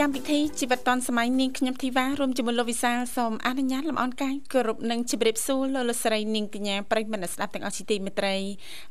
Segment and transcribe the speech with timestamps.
[0.00, 8.36] កម្មវិធីជីវិតឌွန်សម័យនាងខ្ញុំធីវ៉ារួមជាមួយលោកវិសាលសូមអនុញ្ញាតលំអរកាយគោរពនិងជម្រាបសួរលោកលោកស្រីនាងកញ្ញាប្រិយមិត្តស្ដាប់ទាំងអស់ជាទីមេត្រី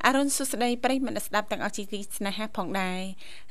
[0.05, 2.99] អរុនសុស្ដីប្រិយមិត្តស្ដាប់ទាំងអស់ជាទីស្នេហាផងដែរ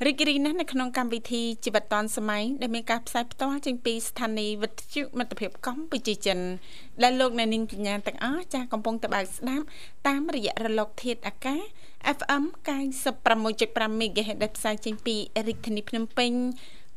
[0.06, 6.38] រីករាយណាស់នៅក្នុងកម្មវិធីជីវិតឌွန်សម័យដែលមានការផ្សាយផ្ទាល់ចេញពីស្ថានីយ៍វិទ្យុមិត្តភាពកម្ពុជាចិន
[7.02, 9.64] ដែលលោកអ្នកនាងកញ្ញាទាំងអស់ចាស់កំពុងតបស្ដាប់
[10.08, 11.62] តាមរយៈរលកធាតុអាកាស
[12.18, 12.44] FM
[13.16, 15.16] 96.5 MHz ដែលផ្សាយចេញពី
[15.48, 16.32] រាជធានីភ្នំពេញ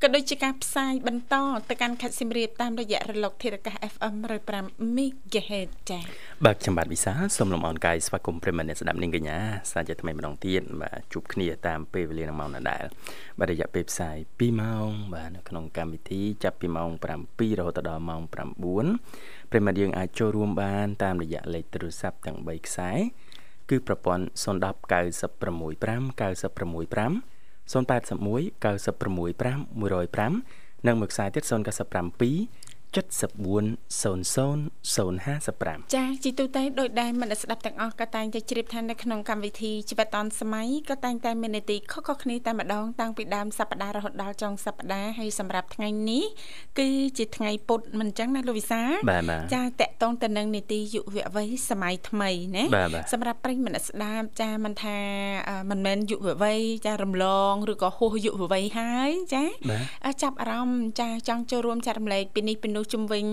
[0.03, 1.35] ក៏ដូចជាការផ្សាយបន្ត
[1.69, 4.15] ទៅកាន់ខេត្តសៀមរាបតាមរយៈរលកធាតុអាកាស FM
[4.53, 6.03] 105 MHz ចា៎
[6.45, 9.37] បាទខ្ញុំបាទវិសាសូមលំអរកាយស្វាគមន៍ប្រិមត្តអ្នកស្ដាប់នាងកញ្ញា
[9.71, 12.83] សាជាថ្មីម្ដងទៀតបាទជួបគ្នាតាមពេលវេលានឹងម៉ោងដដែល
[13.39, 17.03] បាទរយៈពេលផ្សាយ2ម៉ោងបាទនៅក្នុងកម្មវិធីចាប់ពីម៉ោង7
[17.59, 18.45] រហូតដល់ម៉ោង9ប្រិ
[19.65, 22.91] មត្តយើងអាចចូលរួមបានតាមរយៈលេខទូរស័ព្ទទាំង3ខ្សែ
[23.69, 24.45] គឺប្រព័ន្ធ010
[24.91, 27.34] 965 965
[27.73, 32.64] 081 965 105និងមួយខ្សែទៀត097
[32.95, 46.23] 7400055ចាជីទូទៅដោយដែលមិនស្ដាប់ទាំងអស់ក៏តែងតែជ្រាបថានៅក្នុងកម្មវិធីជីវិតឌុនសម័យក៏តែងតែមាននីតិខុសៗគ្នាតែម្ដងតាំងពីដើមសប្ដាហ៍រហូតដល់ចុងសប្ដាហ៍ហើយសម្រាប់ថ្ងៃនេះ
[46.79, 46.87] គឺ
[47.17, 48.81] ជាថ្ងៃពុធមិនអញ្ចឹងណាលោកវិសា
[49.53, 51.03] ចាតកតងទៅនឹងនីតិយុវ
[51.35, 52.63] វ័យសម័យថ្មីណា
[53.13, 54.97] សម្រាប់ប្រិយមិត្តស្ដាប់ចាមិនថា
[55.69, 59.43] មិនមែនយុវវ័យចារំលងឬក៏ហួសយុវវ័យហើយចា
[60.23, 63.25] ចាប់អារម្មណ៍ចាចង់ចូលរួមចែករំលែកពីនេះពីនោះជំវិញ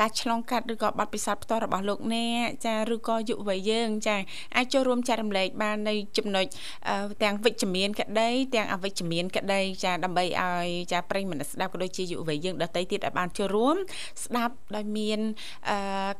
[0.00, 4.16] ការឆ្លងកាត់ឬក៏បទពិសោធន៍ផ្ទាល់របស់លោកអ្នកចាឬក៏យុវវ័យយើងចា
[4.56, 6.46] អាចចូលរួមចែករំលែកបាននៅចំណុច
[7.22, 13.76] ទាំងវិជ្ជមានក្តីទាំងអវិជ្ជមានក្តីចាដើម្បីឲ្យចាប្រិយមិត្តស្ដាប់ក៏ដូចជាយុវវ័យយើងដទៃទៀតឲ្យបានចូលរួម
[14.24, 15.20] ស្ដាប់ដោយមាន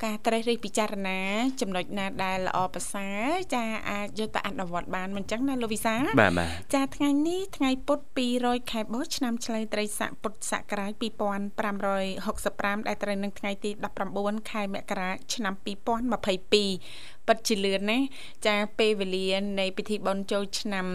[0.05, 1.21] ការត្រេះរិះពិចារណា
[1.61, 5.95] ចំណុចណាដែលល្អប្រសើរចាអាចយកទៅអនុវត្តបានមិនចឹងណាលោកវិសា
[6.75, 8.01] ចាថ្ងៃនេះថ្ងៃពុធ
[8.35, 13.71] 200ខែបុស្សឆ្នាំឆ្លូវត្រីស័កពុទ្ធសករាជ2565 65ដែលត្រូវនឹងថ្ងៃទី
[14.11, 17.99] 19ខែមករាឆ្នាំ2022ពិតជាលឿនណា
[18.47, 19.29] ចាពេលវេលា
[19.61, 20.87] នៃពិធីបុណ្យចូលឆ្នាំ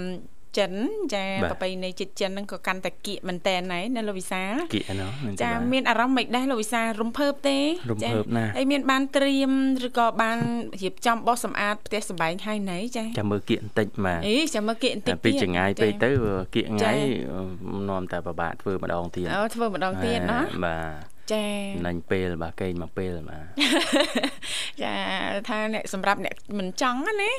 [0.58, 0.74] ចិន
[1.14, 5.12] ចាប្រពៃណីជាតិចិនហ្នឹងក៏កាន់តែគៀកមែនតើណែណាលោកវិសាគៀកណោះ
[5.44, 7.58] ចាមានអារម្មណ៍មិនដែរលោកវិសារំភើបទេ
[7.92, 9.52] រំភើបណាស់ហើយមានបានត្រៀម
[9.88, 10.38] ឬក៏បាន
[10.82, 16.10] រៀបចំបោះសម្អាតផ្ទះសម្បែងហើយណែចាចាំមើលគៀកបន្តិចបាទអីចាំមើលគៀកបន្តិចពីចងាយពេកទៅ
[16.56, 16.98] គៀកងាយ
[17.90, 20.78] នាំតែប្របាក់ធ្វើម្ដងទៀតអូធ្វើម្ដងទៀតណាបា
[21.14, 21.46] ទ ចា
[21.86, 23.46] ណាញ់ពេលបាទកេងមកពេលបាទ
[24.82, 24.94] ចា
[25.48, 27.32] ថាអ្នកសម្រាប់អ្នកមិនចង់ណា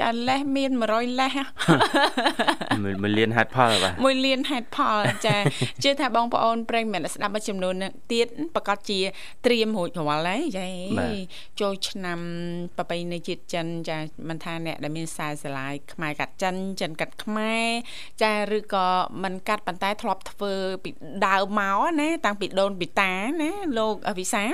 [0.00, 1.38] ចាលេសមាន100លេស
[3.02, 5.36] មួយលានហេតុផលបាទមួយលានហេតុផលចា
[5.82, 7.74] ជឿថាបងប្អូនប្រិយមិត្តស្ដាប់មួយចំនួន
[8.12, 9.00] ទៀតប្រកាសជា
[9.46, 10.68] ត្រៀមរួចរាល់ហើយចា
[11.60, 12.20] ចូលឆ្នាំ
[12.76, 13.98] ប្រពៃណីជាតិចិនចា
[14.28, 17.66] មិនថាអ្នកដែលមានខ្សែស្រឡាយខ្មែរកាត់ចិនចិនកាត់ខ្មែរ
[18.22, 18.86] ចាឬក៏
[19.22, 20.52] មិនកាត់ប៉ុន្តែធ្លាប់ធ្វើ
[20.84, 20.90] ពី
[21.26, 24.44] ដើមមកណាតាំងពីដូនពីតាណាលោកវិសា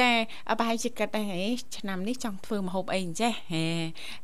[0.00, 0.10] ចា
[0.58, 1.44] ប្រហែលជាគិតដែរ
[1.76, 3.64] ឆ្នាំនេះចង់ធ្វើម្ហូបអីអញ្ចេះហេ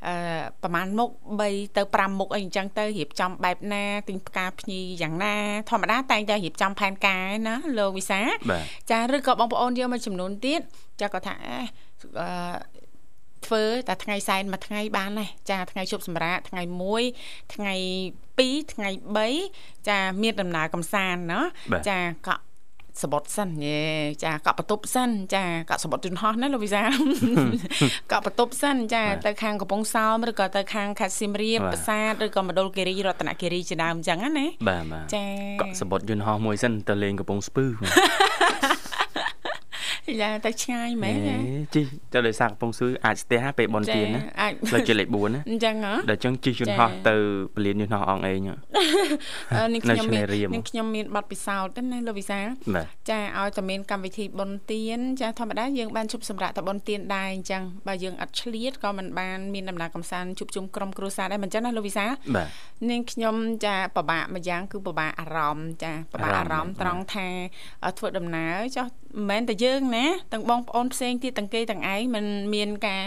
[0.07, 0.15] អឺ
[0.63, 1.11] ប្រហែលមុខ
[1.45, 5.35] 3ទៅ5មុខអីអញ្ចឹងទៅរៀបចំបែបណាទិញផ្កាភ្ញីយ៉ាងណា
[5.71, 8.21] ធម្មតាតែងតែរៀបចំផែនការណាលោកវិសា
[8.91, 10.61] ចាឬក៏បងប្អូនយកមួយចំនួនទៀត
[11.01, 11.35] ចាគាត់ថា
[12.21, 12.79] អឺ
[13.47, 16.63] ធ្វើតែថ្ងៃសែនមួយថ្ងៃបានដែរចាថ្ងៃជប់សម្រាប់ថ្ងៃ
[17.09, 17.75] 1ថ្ងៃ
[18.27, 18.89] 2ថ្ងៃ
[19.39, 21.41] 3ចាមានដំណើរកំសាន្តណា
[21.89, 22.43] ចាកក់
[23.03, 23.83] សបុតសិនយេ
[24.25, 26.83] ចាកក់បន្ទប់សិនចាកក់សបុតយន្តហោះណាលោកវិសា
[28.13, 35.25] កក់បន្ទប់សិនចាទៅខាងកំពង់សោមឬក៏ទៅខាងខេត្តសៀមរាបប្រាសាទឬក៏មណ្ឌលគិរីរតនគិរីជាដើមអញ្ចឹងណាបាទចា
[35.61, 37.65] កក់សបុតយន្តហោះមួយសិនទៅលេងកំពង់ស្ពឺ
[40.21, 41.17] យ៉ាទៅឆ្ងាយមែន
[41.75, 41.81] ជី
[42.13, 44.23] ទៅដោយសារកំពង់សួយអាចស្ទះពេលបនទៀនណា
[44.69, 47.17] ផ្លូវជាលេខ4ណាអញ្ចឹងហ៎ដល់ចឹងជីយន្តហោះទៅ
[47.55, 48.41] ពលានយន្តហោះអងអេង
[49.75, 50.25] នេះខ្ញុំមាន
[50.55, 52.41] នេះខ្ញុំមានប័ណ្ណពិសោធន៍ណាលោកវិសា
[53.11, 62.07] ចាឲ្យតែមានកម្មវិធីបនទៀនចាធម្មតាយើងបានជប់សម្រាប់តែបនទៀនដែរអញ្ចឹងបើយើងអត់ឆ្លៀតក៏មិនបានមានដំណើរកំសាន្តជួបជុំក្រុមគ្រួសារដែរមិនចឹងណាលោកវិសា
[62.91, 67.29] នាងខ្ញុំចាពិបាកម្យ៉ាងគឺពិបាកអារម្មណ៍ចាពិបាកអារម្មណ៍ត្រង់ថា
[67.99, 72.25] ធ្វើដំណើរចុះមិនមែនតែយើងណាទាំងបងប្អូនផ្សេងទៀតទាំងគេទាំងឯងมัน
[72.55, 73.03] មានការ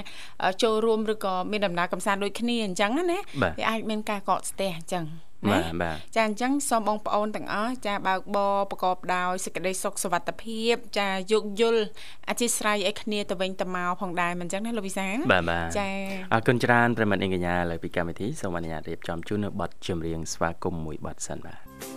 [0.63, 3.19] ចូលរួមឬក៏មានដំណើរកំសាន្តដូចគ្នាអញ្ចឹងណា
[3.57, 5.05] វាអាចមានការកកស្ទះអញ្ចឹង
[5.49, 11.83] បាទបាទចាអញ្ចឹងសូមបងប្អូនទាំងអស់ចាបើកបរប្រកបដោយសេចក្តីសុខសុវត្ថិភាពចាយោគយល់
[12.29, 15.89] អធិស្ឋានឲ្យគ្នាទៅវិញទៅមកផងដែរមិនអញ្ចឹងណាលោកវិសាបាទបាទចា
[16.33, 21.90] អរគុណច្រើនប្រិមត្តអេងកញ្ញាលើពីកម្មវិធីសូមអនុញ្ញាតរៀបចំជូននៅប័ណ្ណចម្រៀងស្វាគមន៍មួយប័ណ្ណសិនបាទ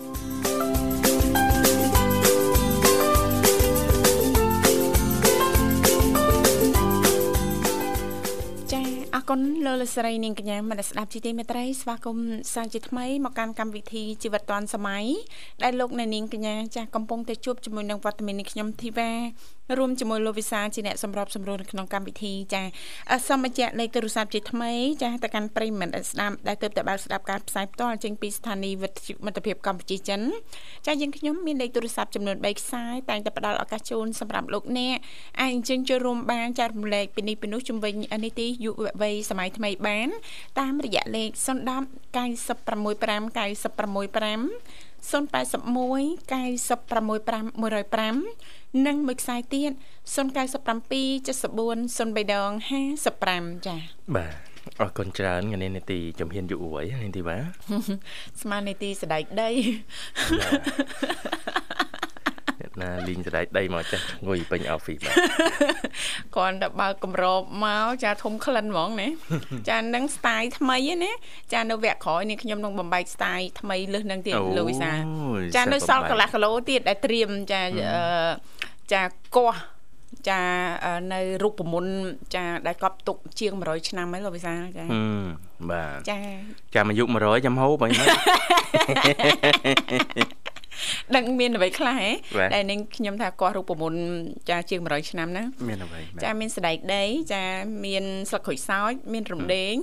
[9.30, 15.04] គុណលោកលស្រីនាងកញ្ញាមនស្ដាប់ជីទីមេត្រីស្វាគមន៍សាជាថ្មីមកកាន់កម្មវិធីជីវិតឌွန်សម័យ
[15.62, 19.10] ដែលលោកអ្នកនាងកញ្ញាចាស់កំពុងតែជួបជាមួយនឹងវត្តមាននេះខ្ញុំធីវ៉ា
[19.78, 22.62] រួមជាមួយលោកវិសាជាអ្នកសម្របសម្រួលនៅក្នុងកម្មវិធីចា
[23.28, 24.72] សូមបញ្ជាក់លេខទូរស័ព្ទជាថ្មី
[25.02, 30.20] ចាទៅកាន់ប្រិមិត្តស្ដាប់ដែលទើបតែបើកស្ដាប់ការផ្សាយផ្ទាល់ចេញពីស្ថានីយ៍វិទ្យុមិត្តភាពកម្ពុជាចិន
[30.86, 34.96] ចាយើងខ្ញុំមានលេខទូរស័ព្ទចំនួន3ខ្សែតែងតែផ្ដល់ឱកាសជូនសម្រាប់លោកអ្នក
[35.40, 37.94] អាចអញ្ជើញចូលរួមបានចារំលែកពីនេះពីនោះជំវិញ
[38.24, 40.08] នីតិយុវវ័យសម័យថ្មីបាន
[40.60, 41.38] តាមរយៈលេខ010
[42.16, 42.94] 965
[43.38, 44.74] 965
[45.04, 49.72] 081 965 105និងមួយខ្សែទៀត
[50.14, 52.50] 097 74 03ដង
[53.08, 53.80] 55ចា៎
[54.16, 54.34] បាទ
[54.80, 57.42] អរគុណច្រើនថ្ងៃនេះនីតិជំហានយុវវ័យនីតិបាទ
[58.40, 59.48] ស្មាននីតិសដែ
[62.54, 65.14] កដីណាលីងសដៃដីមកចាស់ងុយពេញ office បាទ
[66.36, 69.08] គាត់តែបើកកម្របមកចាធំក្លិនហ្មងណា
[69.68, 71.12] ចានឹង style ថ្មីណា
[71.52, 74.90] ចានៅវគ្គក្រោយនេះខ្ញុំនឹងបំបែក style ថ្មីលើសនឹងទៀតលោកវិសា
[75.56, 77.62] ចានៅសល់កន្លះគីឡូទៀតដែលត្រៀមចា
[78.92, 79.02] ចា
[79.36, 79.52] កោះ
[80.28, 80.40] ចា
[81.12, 81.94] នៅរូបមន្ត
[82.34, 84.84] ចាដែលកប់ទុកជាង100ឆ្នាំហើយលោកវិសាចា
[85.70, 86.18] បាទចា
[86.74, 88.06] ចាំអាយុ100ចាំហូបអីមក
[91.16, 92.10] ដឹងមានអ្វីខ្លះហ៎
[92.54, 94.02] ដែលនឹងខ្ញុំថាកោះរូបមន្ត
[94.50, 97.04] ចាជាង100ឆ្នាំហ្នឹងមានអ្វីចាមានស្ដែកដី
[97.34, 97.44] ចា
[97.84, 99.74] មានស្លឹកក្រូចសើចមានរំដេង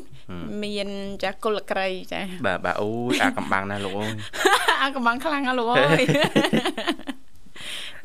[0.64, 0.88] មាន
[1.24, 4.12] ចាគុលក្រៃចាបាទបាទអូយអាកំបាំងណាលោកអូយ
[4.82, 6.04] អាកំបាំងខ្លាំងណាលោកអូយ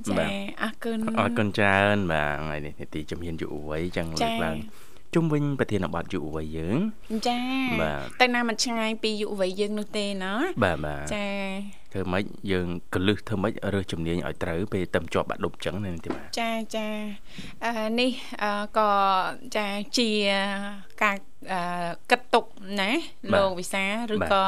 [0.08, 0.26] ចា
[0.62, 4.56] អរគុណអរគុណច្រើនបាទថ្ងៃនេះនីតិជំហានយុវវ័យចឹងលើកឡើង
[5.14, 6.78] ជុំវិញប្រធានបទយុវវ័យយើង
[7.28, 7.40] ចា
[8.20, 10.32] តែណាមិនឆ្ងាយពីយុវវ័យយើងនោះទេណា
[10.64, 11.26] បាទបាទចា
[11.92, 16.86] ធ្វើម៉េចយើងកលឹះធ្វើម៉េចរើសជំនាញឲ្យត្រូវពេលទៅជាប់បាក់ឌុបចឹងនេះទេបាទចាចា
[17.64, 18.10] អឺនេះ
[18.78, 18.90] ក៏
[19.56, 19.66] ចា
[19.98, 20.08] ជា
[21.02, 21.16] ការ
[22.10, 22.44] គិតទុក
[22.80, 22.90] ណា
[23.34, 23.84] លោកវិសា
[24.14, 24.42] ឬក៏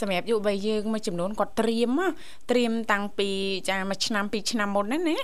[0.00, 2.00] សម្រាប់យុវវ័យយើងមួយចំនួនគាត់ត្រៀម
[2.50, 3.30] ត្រៀមតាំងពី
[3.70, 5.16] ចាមួយឆ្នាំពីរឆ្នាំមុនណាណា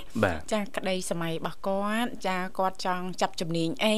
[0.53, 3.95] ចាក្តីសម័យរបស់គាត់ចាគាត់ចង់ចាប់ជំនាញអី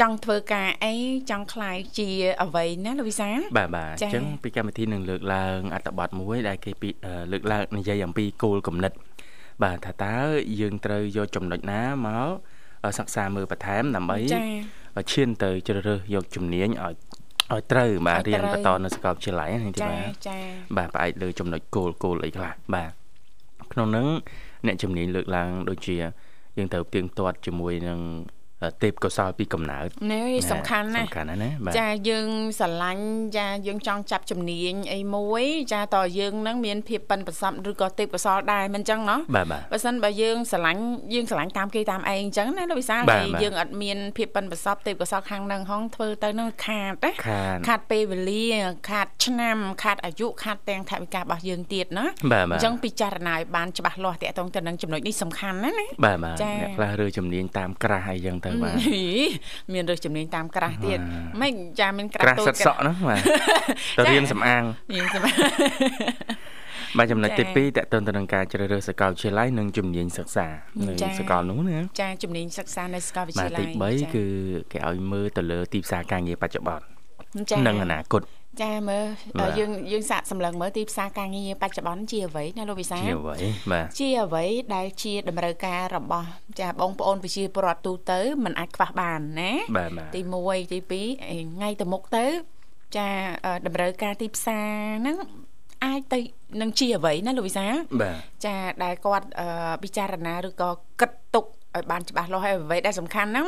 [0.00, 0.94] ចង់ធ្វើការអី
[1.30, 2.08] ចង់ខ្លាយជា
[2.42, 3.28] អ្វីណាលោកវិសា
[3.58, 6.87] បាទបាទអញ្ចឹងពីកម្មវិធីនឹងលើកឡើងអត្ថបទមួយដែលគេពី
[7.32, 8.92] លើកឡើងនិយាយអំពីគោលគំនិត
[9.62, 10.16] បាទថាតើ
[10.60, 12.28] យើងត្រូវយកចំណុចណាមក
[12.98, 14.18] សិក្សាមើលបន្ថែមដើម្បី
[15.12, 16.94] ឈានទៅជ្រើសរើសយកជំនាញឲ្យ
[17.52, 20.08] ឲ្យត្រូវបាទរៀនបន្តនៅសាកលវិទ្យាល័យនេះទីបាទ
[20.76, 22.90] បាទផ្អែកលើចំណុចគោលគោលអីខ្លះបាទ
[23.72, 24.08] ក្នុងនោះ
[24.66, 25.96] អ្នកជំនាញលើកឡើងដូចជា
[26.56, 27.98] យើងត្រូវទៀងទាត់ជាមួយនឹង
[28.82, 32.28] ទេពកោសលពីកំណើតនេះសំខាន់ណាស់សំខាន់ណាស់ណាចាយើង
[32.58, 33.04] ស្រឡាញ់
[33.38, 39.18] ចាយើងចង់ចាប់ជំនាញអីមួយ ចាតើយើងនឹងមានភាពប៉ិនប្រសប់ឬក៏ទេពកោសលដែរមិនអញ្ចឹងណោះ
[39.72, 40.82] បើសិនបើយើងស្រឡាញ់
[41.14, 47.12] យើងស្រឡាញ់តាមគេតាមឯងអញ្ចឹងណាលោកវិសាហើយយើងអត់មានភាពប៉ិនប្រសប់ទេពកោសលខាងនឹងហងធ្វើទៅនឹងខាតណា
[47.68, 48.46] ខាតពេលវេលា
[48.90, 52.06] ខាតឆ្នាំខាតអាយុខាតទាំងថវិការបស់យើងទៀតណា
[52.54, 58.76] អញ្ចឹងពិចារណាឲ្យបានច្បាស់លាស់តកតងទៅនឹងចំណុចនេះសំខាន់ណាណាបាទបាទអ្នកខ្លះរើជំនាញតាមក្រាស់អីចឹងទៅបាទ
[59.74, 60.98] មានរើសជំនាញតាមក្រាស់ទៀត
[61.40, 63.20] មិនចាមានក្រាស់តូចក្រាស់សិតសក់ហ្នឹងបាទ
[63.98, 64.62] ទៅរៀនសំអាង
[64.94, 65.36] រៀនសំអាង
[66.98, 70.46] បាទចំណុចទី2តកតទៅនឹងការជ្រើសរើសសាកលវិទ្យាល័យនិងជំនាញសិក្សា
[70.86, 74.24] នៅសាកលនោះណាចាជំនាញសិក្សានៅសាកលវិទ្យាល័យបាទទី3គឺ
[74.72, 76.84] គេឲ្យមើលទៅលើទីផ្សារការងារបច្ចុប្បន្ន
[77.66, 78.22] និងអនាគត
[78.62, 79.06] ចាមើល
[79.58, 83.36] យើងយើងសាកសម្លឹងមើលទីផ្សារការងារបច្ចុប្បន្នជាអ្វីណាលោកវិសាជាអ្វី
[83.72, 86.28] បាទជាអ្វីដែលជាតម្រូវការរបស់
[86.60, 89.52] ចាបងប្អូនប្រជាពលរដ្ឋទូទៅมันអាចខ្វះបានណា
[90.14, 92.26] ទី1ទី2ថ្ងៃទៅមុខទៅ
[92.96, 93.08] ចា
[93.66, 95.16] តម្រូវការទីផ្សារហ្នឹង
[95.84, 96.20] អាចទៅ
[96.60, 97.66] នឹងជាអ្វីណាលោកវិសា
[98.46, 99.26] ចាដែលគាត់
[99.82, 103.46] ពិចារណាឬក៏គិតទុក ឲ្យបានច្បាស់លាស់ហើយអ្វីដែលសំខាន់ហ្នឹង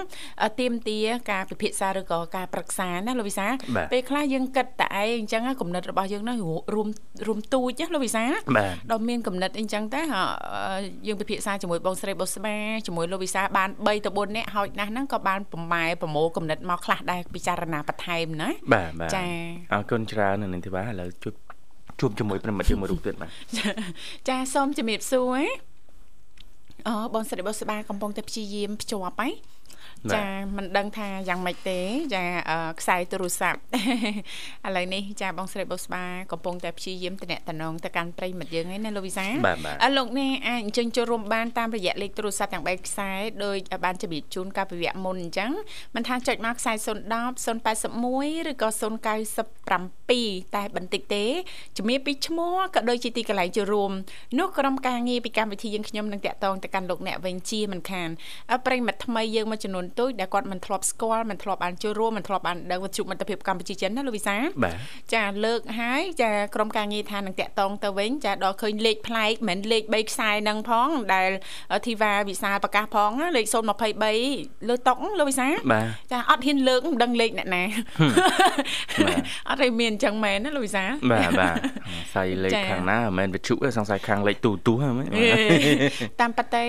[0.60, 0.98] ទៀមទា
[1.30, 3.46] ការពិភាក្សាឬក៏ការប្រឹក្សាណាលោកវិសា
[3.92, 6.38] ពេលខ្លះយើងគិតតែឯងអញ្ចឹងគំនិតរបស់យើងហ្នឹង
[6.74, 6.88] រួម
[7.26, 8.24] រួមទូចណាលោកវិសា
[8.90, 10.00] ដល់មានគំនិតអីចឹងតែ
[11.06, 19.26] យើងពិភាក្សាជាមួយបងស្រីបុស្បាជាមួយលោកវិសាបាន3ទៅ4នាក់ហើយណាស់ហ្នឹងក៏បានប្រម៉ែប្រមូលគំនិតមកខ្លះដែរពិចារណាបន្ថែមណាបាទចា
[19.72, 21.34] អរគុណច្រើននៅនេះទីបាទឥឡូវជួប
[22.00, 23.30] ជួបជាមួយប្រិមិត្តយើងមួយរូបទៀតបាទ
[24.28, 25.42] ចាសូមជំរាបសួរ
[26.88, 29.28] អូបងស្រីបុស្បាកំពុងតែព្យាយាមភ្ជាប់ហ៎
[30.14, 30.26] ចា
[30.56, 31.80] មិនដឹងថាយ៉ាងម៉េចទេ
[32.14, 32.22] ចា
[32.80, 33.60] ខ្សែទូរស័ព្ទឥ
[34.76, 39.26] ឡូវនេះចាបងស្រីបុស្បាកំពុងតែព្យាយាមតំណតំណងទៅកាន់ប្រិមិត្តយើងហើយណាលោកវិសា
[39.84, 43.10] អលោកនេះអាចអញ្ជើញចូលរួមបានតាមរយៈលេខទូរស័ព្ទទាំង3ខ្សែ
[43.44, 45.52] ដោយបានជម្រាបជូនកាលពីវគ្គមុនអញ្ចឹង
[45.94, 51.24] មិនថាចុចមកខ្សែ010 081ឬក៏097តែបន្តិចទេ
[51.76, 53.92] ជំរាបពីឈ្មោះក៏ដូចជាទីកន្លែងចូលរួម
[54.38, 58.08] នោះក្រុមការងារពីកម្មវិធីយើងខ្ញុំនឹងតាក់ទងទៅកាន់លោកអ្នកវិញជាមិនខាន
[58.66, 64.76] ប្រិមិត្តថ្មីយើងមកចំនួនទូចដែលគាត់មិនធ្លាប់ស្គាល់មិនធ្លាប់បានចូលរួមមិនធ្លាប់បានដឹងវិទ្យុមិត្តភាពកម្ពុជាចិនណាលោកវិសាបាទ
[65.14, 71.28] ចាលើកហើយចាក្រុមការងារថានឹងតាក់តងទៅវិញចាដល់ឃើញលេខប្លែកមិនមែនលេខ3ខ្សែនឹងផងដែល
[71.86, 73.46] ធីវ៉ាវិសាលប្រកាសផងលេខ
[74.06, 75.48] 023លើតុកលោកវិសា
[76.12, 77.62] ចាអត់ហ៊ានលើកមិនដឹងលេខអ្នកណា
[79.48, 81.56] អត់ឲ្យមានអញ្ចឹងមែនណាលោកវិសាបាទបាទ
[82.14, 84.94] ស័យលេខខាងណាមិនមែនវិទ្យុទេសង្ស័យខាងលេខទូទូហ្នឹង
[86.20, 86.64] តាមប៉ាទេ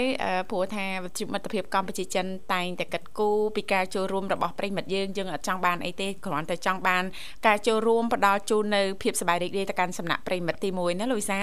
[0.52, 7.04] ព្រោះថាវិទ្យុមិត្តភាពកម្ពុជាចិនតែងតែកាត់គូពីការចូលរួមរបស់ប្រិមិត្តយើងយើងអត់ចង់បានអីទេគ្រាន់តែចង់បាន
[7.48, 11.40] ការចូលរួមផ្ដល់ជូននៅភាពសប្បាយរីករាយទៅកាន់សំណាក់ប្រិមិត្តទី1ណាលូវីសា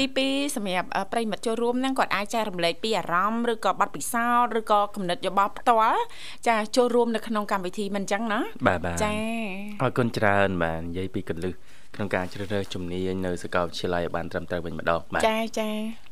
[0.00, 6.00] ទី2សម្រាប់ប្រិមិត្តចូលរួមហ្នឹងគាត់អាចចែករំលែកពីអារម្មណ៍ឬក៏បទពិសោធន៍ឬក៏គំនិតយោបល់ផ្ទាល់
[6.48, 8.40] ចាចូលរួមនៅក្នុងកម្មវិធីមិនអញ្ចឹងណា
[9.04, 9.14] ចា
[9.82, 11.52] អរគុណច្រើនបាទនិយាយពីកលឹះ
[11.94, 16.09] ក្នុងការជ្រើសរើសជំនាញនៅសាកលវិទ្យាល័យឲ្យបានត្រឹមត្រូវវិញម្ដងបាទចាចា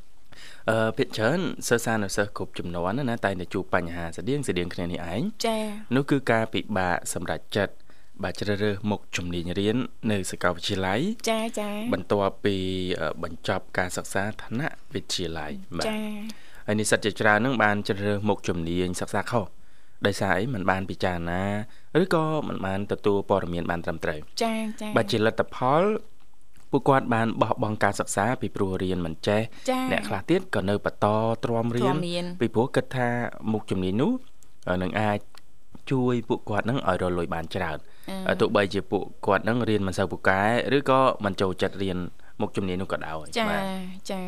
[0.69, 5.57] អឺភាគច្រើនសិស្សានុសិស្សគ្រប់ចំនួនណាតែតែជួបបញ្ហាស្តៀងស្តៀងគ្នានេះឯងចា
[5.95, 7.73] នោះគឺការពិបាកសម្រាប់ចិត្ត
[8.23, 9.77] បាទជ្រើសរើសមុខជំនាញរៀន
[10.12, 12.55] នៅសាកលវិទ្យាល័យចាចាបន្ទាប់ពី
[13.23, 15.97] បញ្ចប់ការសិក្សាថ្នាក់វិទ្យាល័យបាទចា
[16.67, 19.45] ហើយនិស្សិតជាច្រើននឹងបានជ្រើសរើសមុខជំនាញសិក្សាខុស
[20.05, 21.43] ដោយសារអីมันបានពិចារណា
[22.01, 25.83] ឬក៏มันបានទទួលព័ត៌មានបានត្រឹមត្រូវចាចាបាទជាលទ្ធផល
[26.70, 29.40] ពួកគាត់បានបោះបង់ការសិក្សាពីព្រោះរៀនមិនចេះ
[29.92, 31.06] អ្នកខ្លះទៀតក៏នៅបន្ត
[31.44, 31.94] ទ្រាំរៀន
[32.40, 33.08] ពីព្រោះគិតថា
[33.52, 34.12] មុខជំនាញនោះ
[34.82, 35.18] នឹងអាច
[35.90, 37.78] ជួយពួកគាត់នឹងឲ្យរលួយបានច្រើន
[38.40, 40.42] ទោះបីជាពួកគាត់នឹងរៀនមិនសូវពូកែ
[40.76, 41.98] ឬក៏មិនចូលចិត្តរៀន
[42.40, 43.46] មុខជំនាញនោះក៏ដោយចា
[44.10, 44.20] ចា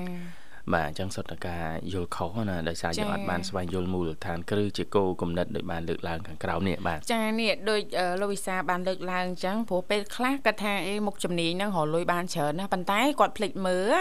[0.75, 7.83] បាទអញ្ចឹងសុទ្ធតែការយល់ខុសណាដោយសារយើងអត់បានស្វែងយល់មូលដ្ឋានគ្រឹះជាគោលគំនិតដោយបានលើកឡើងខាងក្រោមនេះបាទចានេះដូច
[8.21, 13.93] លោកវិសាបានលើកឡើងអញ្ចឹងព្រោះពេលខ្លះគាត់ថាអេមុខជំនាញហ្នឹងរលួយបានច្រើនណាប៉ុន្តែគាត់ភ្លេចមើល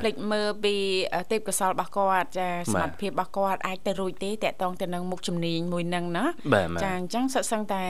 [0.00, 0.74] ភ្លេចមើលពី
[1.30, 6.24] ទេពកោសលរបស់គាត់ចាសមត្ថភាពរបស់គាត់អាចទៅរួចទេតកតងទៅនឹងមុខជំនាញមួយហ្នឹងណា
[6.84, 7.82] ចាអញ្ចឹងសុទ្ធសឹងតែ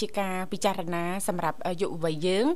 [0.00, 2.46] ជាការពិចារណា សម្រាប់យុវវ័យយើង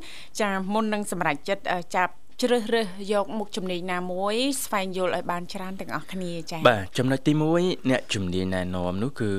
[0.41, 1.65] ចាមុននឹងសម្រេចចិត្ត
[1.97, 2.13] ចាប់
[2.43, 9.31] ជ្រើសរើសយកមុខជំនាញណាមួយស្វែងយល់ឲ្យបានច្រើនទាំងអស់គ្នាចា៎បាទចំណុចទី1អ្នកជំនាញណែនាំនោះគឺ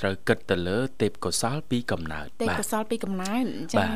[0.00, 3.44] ត្រូវគិតទៅលើទេពកោសលពីកំណើតទេពកោសលពីកំណើត
[3.74, 3.88] ចា៎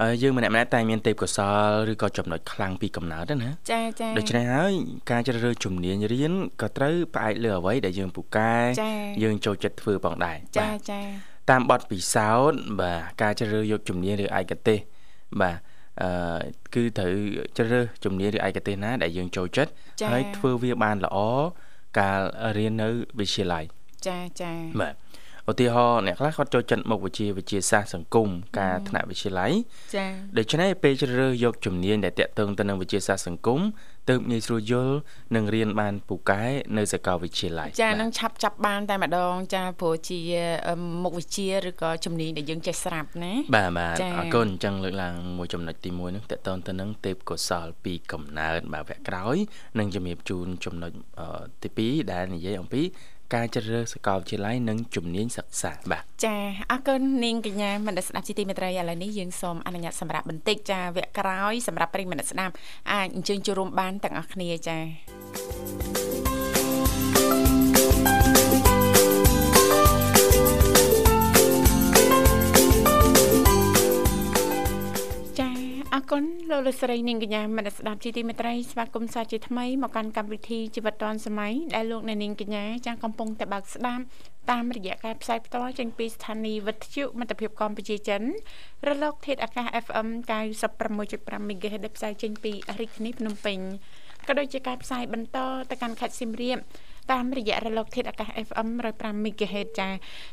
[0.00, 4.72] បាទយើងម្នាក់ម្នាក់តែមានទេពកោសលឬក៏ចំណុចខ្លាំងពីកំណើតណាចាចាដូច្នេះហើយ
[5.10, 8.52] ការជ្រើសរើសជំនាញរៀនក៏ត្រូវផ្អែកលើអ្វីដែលយើងពូកែ
[9.22, 11.00] យើងចូលចិត្តធ្វើផងដែរចាចា
[11.50, 14.78] តាមបទពិសោធន៍បាទការជ្រើសរើសយកជំនាញឬឯកទេស
[15.42, 15.69] បាទ
[16.02, 16.10] អឺ
[16.74, 17.12] គឺត្រូវ
[17.56, 19.72] ជ្រើសរើសជំនាញឬឯកទេសណា ដែលយើងចូលចិត្ត
[20.10, 21.18] ហើយធ្វើវាបានល្អ
[21.98, 22.20] កាល
[22.56, 23.64] រៀននៅវិទ្យាល័យ
[24.06, 24.94] ចាចាបាទ
[25.50, 28.28] ឧទាហរណ៍អ្នកខ្លះគាត់ចូលចិត្តមុខវិជ្ជាវិទ្យាសាស្ត្រសង្គម
[28.58, 29.52] ការថ្នាក់វិទ្យាល័យ
[29.96, 30.06] ចា
[30.38, 33.60] ដូច្នេះពេលជ្រើសរើសយកជំនាញដែលតាក់ទងទៅនឹងវិទ្យាសាស្ត្រសង្គម
[34.10, 34.96] ទើបងាយស្រួលយល់
[35.34, 36.42] និងរៀនបានពូកែ
[36.76, 40.20] នៅសាកលវិទ្យាល័យចានឹងឆាប់ចាប់បានតែម្ដងចាព្រោះជា
[41.02, 49.36] មុខវិជ្ជាឬក៏ជំនាញដែលយើងចេះស្រាប់ណាបាទបាទអរគុណអញ្ចឹងលើកឡើងមួយចំណុចទី1នឹងតកតងទៅនឹងទេពកោសលពីកំណើតបាទវគ្គក្រោយ
[49.78, 50.92] នឹងជំរាបជូនចំណុច
[51.62, 52.82] ទី2ដែលនិយាយអំពី
[53.34, 56.36] ការជ្រើសរើសសាកលវិទ្យាល័យនិងជំនាញសិក្សាបាទចា
[56.70, 62.54] អរគុណនាងកញ្ញាមនស្ដាប់ជីទីមេត្រីឥឡូវនេះយើងសូមអនុញ្ញាតសម្រាប់បន្តិចចាវគ្គក្រោយសម្រាប់ប្រិយមិត្តស្ដាប់
[62.92, 66.29] អាចអញ្ជើញចូលរួមបានទាំងអស់គ្នាចា
[75.94, 84.02] អរគុណលោកលោកស្រីនាងកញ្ញាមនស្ដាប់ជីទីមេត្រីស្វាគមន៍សាជាថ្មីមកកាន់កម្មវិធីជីវិតឌွန်សម័យដែលលោកអ្នកនាងកញ្ញាចាំកំពុងតែបើកស្ដាប់
[84.50, 88.22] តាមរយៈការផ្សាយផ្ទាល់ចេញពីស្ថានីយ៍វិទ្យុមិត្តភាពកម្ពុជាចិន
[88.88, 90.08] រលក ធាតុអាកាស FM
[90.78, 93.58] 96.5 MHz ដែលផ្សាយចេញពីរាជធានីភ្នំពេញ
[94.28, 95.38] ក៏ដូចជាការផ្សាយបន្ត
[95.70, 96.58] ទៅកាន់ខេត្តសៀមរាប
[97.12, 99.88] តាមរយៈរលកធាតុអាកាស FM 105 MHz ចា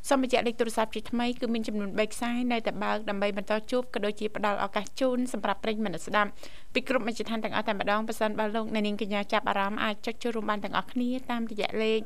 [0.10, 6.30] សូមបញ្ជាក់លេខទូរស័ព្ទជាថ្មីគឺមានចំនួន3ខ្សែនៅតែបើកដើម្បីបន្តជួបក៏ដូចជាផ្ដល់ឱកាសជូនសម្រាប់ប្រិយមិត្តស្ដាប់
[6.74, 12.00] ពីគ្រប់មជ្ឈដ្ឋានទាំងអស់តែម្ដងប៉ះសិនបើលោកអ្នកនាងកញ្ញាចាប់អារម្មណ៍អាចចុចចូលរួមបានទាំងអស់គ្នាតាមរយៈលេខ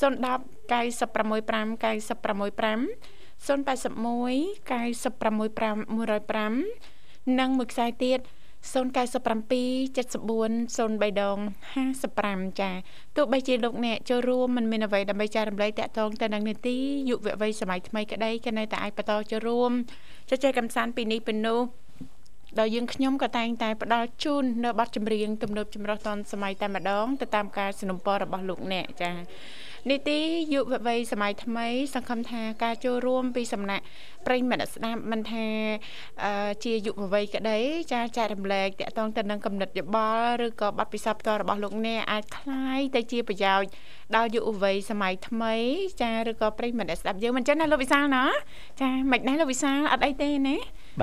[0.70, 2.80] 965 965
[3.46, 3.74] 081
[4.70, 6.56] 965
[7.28, 11.37] 105និងមួយខ្សែទៀត0 097 74 03ដង
[11.97, 12.71] 55ចា
[13.15, 16.77] ទោះបីជាលោកអ្នកចូលរួមមិនមានអ្វីដើម្បីចែករំលែកតាក់ទងទៅនឹងនីតិ
[17.09, 19.71] យុវវ័យសម័យថ្មីក្តីក៏នៅតែអាចបន្តចូលរួម
[20.29, 21.61] ជជែកកម្សាន្តពីនេះពីនោះ
[22.59, 29.11] ដោយយើងខ្ញុំក៏តែងតែផ្ដល់ជូននៅប័ណ្ណចម្រៀងទំនើបចម្រុះតនសម័យតែម្ដងទៅតាមការสนับสนุนរបស់លោកអ្នកចា
[29.89, 30.19] នីតិ
[30.53, 33.83] យុវវ័យសម័យថ្មី សង្ឃឹមថាការចូលរួមពីសំណាក់
[34.25, 35.45] ប្រិយមិត្តស្ដាប់មិនថា
[36.63, 37.57] ជាយុវវ័យក្តី
[37.93, 43.69] ចាចែករំលែកតកតងទៅនឹងកំណត់យោបល់ឬក៏បទពិសោធន៍ផ្ទាល់របស់លោកអ្នកអាចคล้ายទៅជាប្រយោជន៍
[44.15, 45.55] ដល់យុវវ័យសម័យថ្មី
[46.01, 48.23] ចាឬក៏ប្រិយមិត្តស្ដាប់យើងមិនចឹងណាលោកវិសាលណា
[48.81, 50.55] ចាមិនដែរលោកវិសាលអត់អីទេណា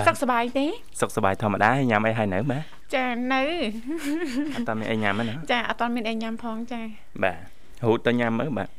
[0.07, 0.67] សុខសប្បាយទេ
[1.01, 2.63] សុខសប្បាយធម្មតាញ៉ាំអីហើយនៅបាទ
[2.95, 3.43] ចានៅ
[4.55, 6.81] អត់តមានអីញ៉ាំទេណាចាអត់តមានអីញ៉ាំផងចា
[7.25, 7.39] បាទ
[7.86, 8.70] ហូតទៅញ៉ាំមើលបាទ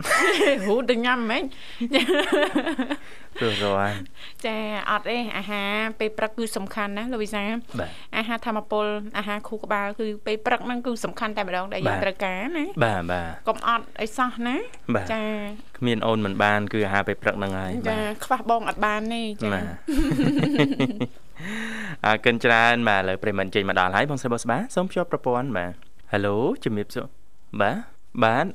[0.68, 1.42] ហូតទៅញ៉ាំហ្មង
[3.38, 3.94] ព្រោះរាល់
[4.46, 4.56] ចា
[4.90, 7.42] អត់ទេអាហារពេលព្រឹកគឺសំខាន់ណាលោកវិសា
[8.16, 8.86] អាហារធម្មពល
[9.18, 14.56] អាហារខួរក្បាលគឺពេលព្រឹកហ្នឹងគឺសំខាន់តែម្ដងដែលយើងត្រូវការណាបាទបាទកុំអត់អីសោះណា
[15.12, 15.22] ចា
[15.78, 19.60] គ្មានអូនមិនបាន គឺអាហារពេលព្រឹកហ្នឹងហើយចាខ្វះបងអត់បានទេចា
[22.06, 25.72] អើកិនច្រើនបាទឥឡូវប្រិមិនចេញមកដល់ហើយបងស្រីបងស្បាសូមភ្ជាប់ប្រព័ន្ធបាទ
[26.12, 27.06] Halo ជំរាបសួរ
[27.60, 27.76] បាទ
[28.24, 28.46] បាទ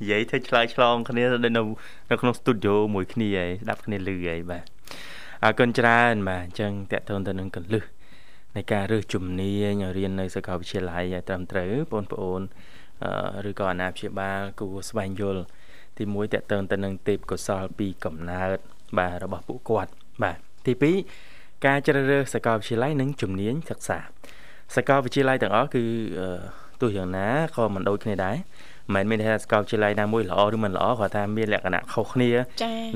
[0.00, 1.50] និយាយធ្វើឆ្លើយឆ្លងគ្នានៅ
[2.10, 4.64] នៅក្នុងស្ទូឌីយោមួយគ្នាឯងស្ដាប់គ្នាលឺឯងបាទ
[5.44, 7.84] អរគុណច្រើនបាទអញ្ចឹងតកតូនទៅនឹងកលឹះ
[8.56, 12.40] នៃការរើសជំនាញរៀននៅសាកលវិទ្យាល័យឲ្យត្រឹមត្រូវបងប្អូន
[13.50, 15.42] ឬក៏អាណាព្យាបាលគួរស្វែងយល់
[15.96, 18.58] ទី1តកតូនទៅនឹងទេពកោសលពីកំណើត
[18.98, 19.90] បាទរបស់ពួកគាត់
[20.22, 20.72] បាទទី
[21.20, 23.98] 2ការជ្រើសរើសសាកលវិទ្យាល័យនិងជំនាញសិក្សា
[24.76, 25.84] សាកលវិទ្យាល័យទាំងអស់គឺ
[26.82, 28.36] ទោះយ៉ាងណាក៏មិនដូចគ្នាដែរ
[28.94, 32.30] មិនមែនមានថាសាកលវិទ្យាល័យណាមួយល្អឬមិនល្អគាត់ថាមានលក្ខណៈខុសគ្នា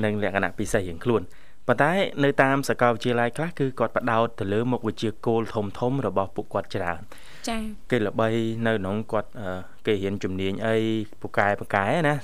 [0.03, 1.23] និងលក្ខណៈពិសេសរៀងខ្លួន
[1.67, 1.91] ប៉ុន្តែ
[2.23, 7.01] នៅតាមសាកលវិទ្យាល័យខ្លះគឺគាត់បដោតទៅលើមុខវិជ្ជាគោលធំធំរបស់ពួកគាត់ច្រើន
[7.47, 7.61] ចា៎
[7.91, 8.27] គេល្បី
[8.67, 9.29] នៅក្នុងគាត់
[9.85, 10.75] គេរៀនជំនាញអី
[11.21, 12.15] ពូកែពូកែណា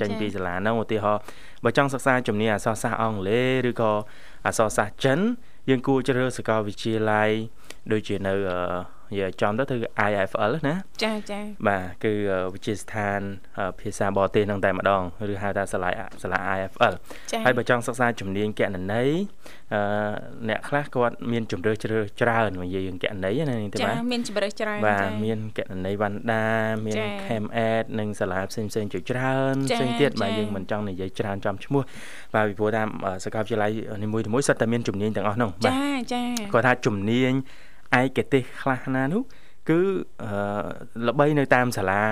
[0.00, 1.20] ចេញពីសាលាហ្នឹងឧទាហរណ៍
[1.64, 3.92] បើចង់សិក្សាជំនាញអក្សរសាស្ត្រអង់គ្លេសឬក៏
[4.46, 5.18] អក្សរសាស្ត្រចិន
[5.68, 7.30] យើងគួរជ្រើសរើសសាកលវិទ្យាល័យ
[7.92, 9.76] ដូចជានៅនិ យាយចំទៅគឺ
[10.10, 12.12] IFL ណាចាចាបាទគឺ
[12.54, 13.20] វិទ្យាស្ថាន
[13.80, 15.90] ភាសាបរទេសហ្នឹងតែម្ដងឬហៅថាសាលា
[16.22, 16.94] សាលា IFL
[17.44, 19.16] ហើយបើចង់សិក្សាជំនាញគណនេយ្យ
[19.74, 19.80] អឺ
[20.48, 26.46] អ្នកខ្លះគាត់មានជំរឿជ្រើសច្រើននិយាយយើងគណនេយ្យណាទេបាទចាមានជំរឿច្រើនបាទមានគណនេយ្យវណ្ណដា
[26.86, 31.82] មាន Chem Ed និងសាលាផ្សេងផ្សេងជាច្រើនផ្សេងទៀតបាទយើងមិនចង់និយាយច្រើនចំឈ្មោះ
[32.34, 32.88] បាទពីព្រោះតាម
[33.24, 33.70] សាកលវិទ្យាល័យ
[34.04, 37.32] នីមួយៗសុទ្ធតែមានជំនាញទាំងអស់ហ្នឹងបាទចាចាគាត់ថាជំនាញ
[38.00, 39.22] ឯកទេសខ្លះណានោះ
[39.70, 39.80] គឺ
[41.06, 42.02] ល្បីនៅតាមសាលា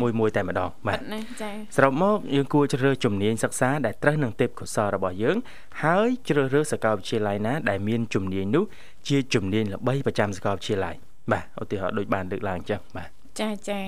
[0.00, 1.00] មួយមួយតែម្ដងបាទ
[1.42, 5.36] ចា៎សរុបមកយើងគួរជ្រើសរើសជំនាញសិក្សាដែលត្រូវនឹងទេពកោសលរបស់យើង
[5.82, 8.64] ហើយជ្រើសរើសសាកលវិទ្យាល័យណាដែលមានជំនាញនោះ
[9.08, 10.94] ជាជំនាញល្បីប្រចាំសាកលវិទ្យាល័យ
[11.32, 13.08] បាទឧទាហរណ៍ដូចបានលើកឡើងអញ្ចឹងបាទ
[13.40, 13.80] ចាចា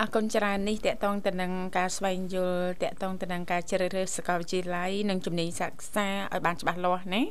[0.00, 7.22] អរគុណច្រើននេះតកតងទៅនឹងការស្វែងយល់តកតងទៅនឹងការជ្រើសរើសសាកលវិទ្យាល័យនិងជំនាញសិក្សាឲ្យបានច្បាស់លាស់ណា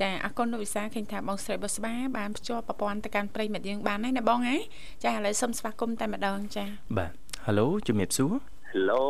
[0.00, 4.56] ចាអរគុណលោកវិសាឃើញថាបងស្រីបុស្បាបានភ្ជាប់ប្រព័ន្ធទៅកាន់ប្រិមិត្តយើងបានហើយណាបងហ៎
[5.04, 6.64] ចាឥឡូវសូមស្វាគមន៍តែម្ដងចា
[6.98, 7.12] បាទ
[7.46, 8.32] Halo ជំរាបសួរ
[8.72, 9.04] Hello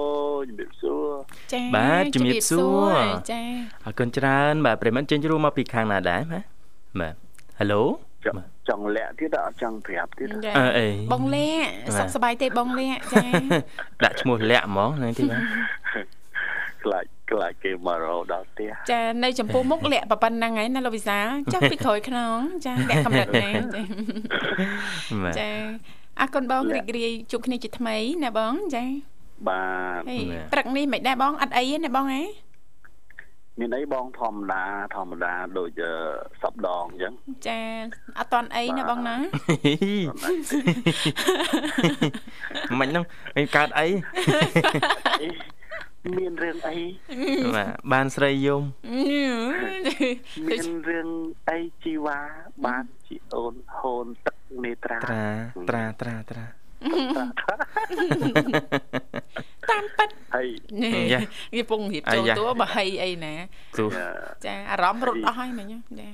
[0.48, 1.10] ជំរាបសួរ
[1.52, 2.94] ចាបាទជំរាបសួរ
[3.32, 3.42] ចា
[3.84, 6.44] អរគុណច្រើនបាទប្រិមិត្តចេញរួមមកពីខាងណាដែរបាទ
[7.00, 7.14] បាទ
[7.60, 7.82] Halo
[8.68, 10.28] ចង់លាក់ទៀតអត់ចង់ប្រាប់ទៀត
[10.58, 13.24] អើអីបងលាក់សុខសប្បាយទេបងលាក់ចា
[14.04, 15.42] ដាក់ឈ្មោះលាក់ហ្មងហ្នឹងទីបាទ
[16.82, 21.18] ខ្លាចខ្លាចគេមករកដល់ផ្ទះចានៅចំពោះមុខលាក់ប៉ុណ្ណឹងហើយណាលោកវិសា
[21.52, 23.48] ចាប់ពីក្រោយខ្នងចាលាក់កំណត់ណា
[25.38, 25.48] ចា
[26.20, 28.84] អរគុណបងរីករាយជួបគ្នាជាថ្មីណាបងចា
[29.48, 29.62] បា
[30.00, 30.02] ទ
[30.52, 32.22] ព្រឹកនេះមិនដែរបងអត់អីទេណាបងហ៎
[33.60, 35.82] មានអីបងធម្មតាធម្មតាដូច
[36.42, 37.12] សពដងអញ្ចឹង
[37.46, 37.60] ចា
[38.18, 39.16] អត់តន់អីណាបងណា
[42.80, 43.04] មិនហ្នឹង
[43.36, 43.86] មានកើតអី
[46.18, 46.76] មានរឿងអី
[47.56, 48.62] បាទបានស្រីយំ
[50.48, 51.08] មានរឿង
[51.48, 52.18] អីជីវ៉ា
[52.66, 55.26] បានជីអូនហូនទឹកនេត្រាត្រា
[55.68, 56.46] ត្រាត្រាតា
[59.82, 60.48] មប៉ិតហើយ
[61.54, 63.34] វាពងរៀបចូលតួបើហីអីណា
[64.44, 66.08] ចាអារម្មណ៍រត់អស់ហើយមិញចា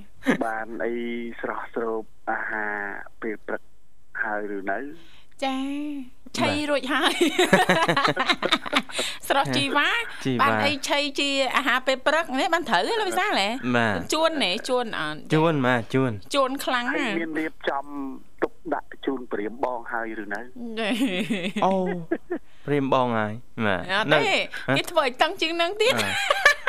[0.44, 0.94] បានអី
[1.40, 2.76] ស្រស់ស្រូបអាហារ
[3.22, 3.62] ពេលព្រឹក
[4.22, 4.78] ហើយឬនៅ
[5.44, 5.56] ចា
[6.38, 7.14] ឆៃរួចហើយ
[9.28, 9.88] ស្រស់ជីវ៉ា
[10.42, 13.48] បានអីឆៃជាអាហារពេលព្រឹកនេះបានត្រូវលោកវិសាលហ៎
[14.14, 17.84] ជួនណែជួនអត់ជួនម៉ាជួនជួនខ្លាំងមានរៀបចំ
[18.42, 20.40] ទុកដាក់ជូនព្រាមបងហើយឬនៅ
[21.64, 21.72] អូ
[22.66, 23.32] ព្រាមបងហើយ
[23.66, 24.18] បាទនៅ
[24.76, 25.94] គេធ្វើឲ្យតឹងជាងនឹងទៀត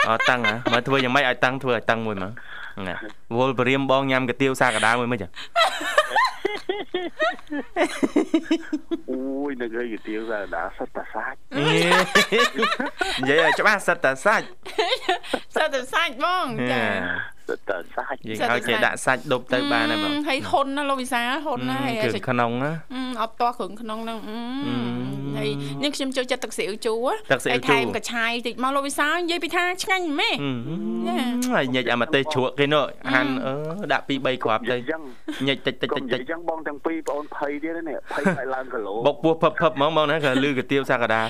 [0.09, 2.31] អត់តឹងហ៎មើលធ្វើយ៉ាងម៉េចឲ្យតឹងធ្វើឲ្យតឹងមួយមក
[2.87, 2.95] ណា
[3.35, 5.31] វល់ព្រាមបងញ៉ាំកាទៀវសាកដាមួយមិនចឹង
[9.09, 14.45] អូយនឹងអីទៀវសាកដាសិតតាសាច់និយាយឲ្យច្បាស់សិតតាសាច់
[15.55, 16.83] សិតតាសាច់បងចា
[17.49, 22.71] សិតតាសាច់យើងឲ្យគេដាក់សាច់ដប់ទៅបានហើយបងហើយហ៊ុនណាលោកវិសាហ៊ុនណាហើយគ្រឿងក្នុងណា
[23.21, 24.19] អត់តោះគ្រឿងក្នុងហ្នឹង
[24.67, 24.71] ណ
[25.37, 25.49] ហើយ
[25.83, 26.95] នេះខ្ញុំចូលចិត្តទឹកស៊ីអ៊ូជូ
[27.31, 30.37] ទឹកស៊ីអ៊ូជូថែមកញ្ឆាយតិចមកលោកវិសាលនិយាយពីថាឆ្ងាញ់ម៉េច
[31.53, 32.85] ហើយញិចអាមកទេជ្រក់គេនោះ
[33.17, 33.53] ហាន់អឺ
[33.93, 35.01] ដាក់2 3គ្រាប់ទៅអញ្ចឹង
[35.47, 41.21] ញិចតិចតិចកុំតិចតិចនិយាយអញ្ចឹងបងទាំងពីរបងអូនភ័យទៀតនេះភ័យខ្លាចឡើងគីឡូបុកពោះភឹបភឹបហ្មងហ្មងណាក៏លឺកាទៀវសាកដា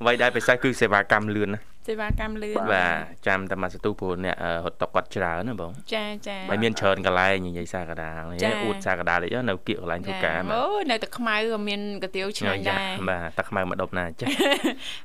[0.00, 14.26] អ្វីដែលពិសេសគឺសេវាកម្មលឿនណា សេវាកម្មលឿនបាទចាំតែមកសទូព្រោះអ្នកអឺរត់តុកគាត់ច្រើនណាបងចាចាហើយមានច្រើនកន្លែងនិយាយសាកដានេះចាអួតសាកដាតិចនៅគៀកកន្លែងធ្វើការបាទអូនៅទឹកខ្មៅក៏មានកាទៀវឆ្ងាញ់ដែរបាទទឹកខ្មៅមកដប់ណាចា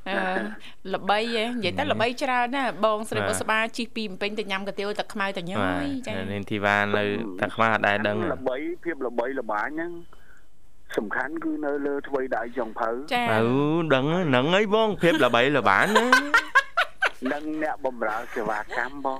[0.09, 0.17] អឺ
[0.93, 7.03] ល្បីហ៎និយាយទៅល្បីច្រើនណាស់បងស្រីបាទបុស្បាជីពីម្ពិញទៅញ៉ាំកាទៀវទឹកខ្មៅទៅញ៉ាំបាទអើយចានាងធីវ៉ានៅ
[7.41, 9.91] ទឹកខ្មៅអត់ដែរដឹងល្បីភាពល្បីល្បាញហ្នឹង
[10.97, 13.43] សំខាន់គឺនៅលើថ្វីដៃចុងភៅចាអើ
[13.95, 16.05] ដឹងហ្នឹងអីបងភាពល្បីល្បាញណា
[17.33, 19.19] និងអ្នកបម្រើសេវាកម្មបង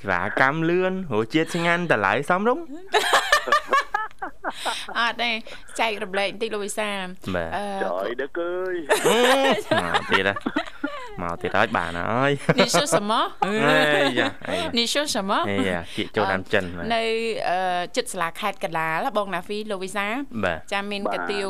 [0.00, 2.64] សេវាកម្មលឿនរសជាតិឆ្ងាញ់តម្លៃសមរម្យ
[4.98, 5.30] អត់ទេ
[5.80, 8.74] ចែករំលែកបន្តិចលោកវិសាអឺចយដឹកអើយ
[9.84, 10.30] មកទៀត
[11.22, 13.12] មកទៀតហើយបានហើយនេះឈ្មោះសម
[13.44, 14.28] អេយ៉ា
[14.78, 17.02] នេះឈ្មោះសមអេយ៉ាគៀកចូលតាមចិននៅ
[17.96, 20.06] ចិត្តសាលាខេត្តកណ្ដាលបងណាហ្វីលោកវិសា
[20.72, 21.46] ចាមានកាទៀវ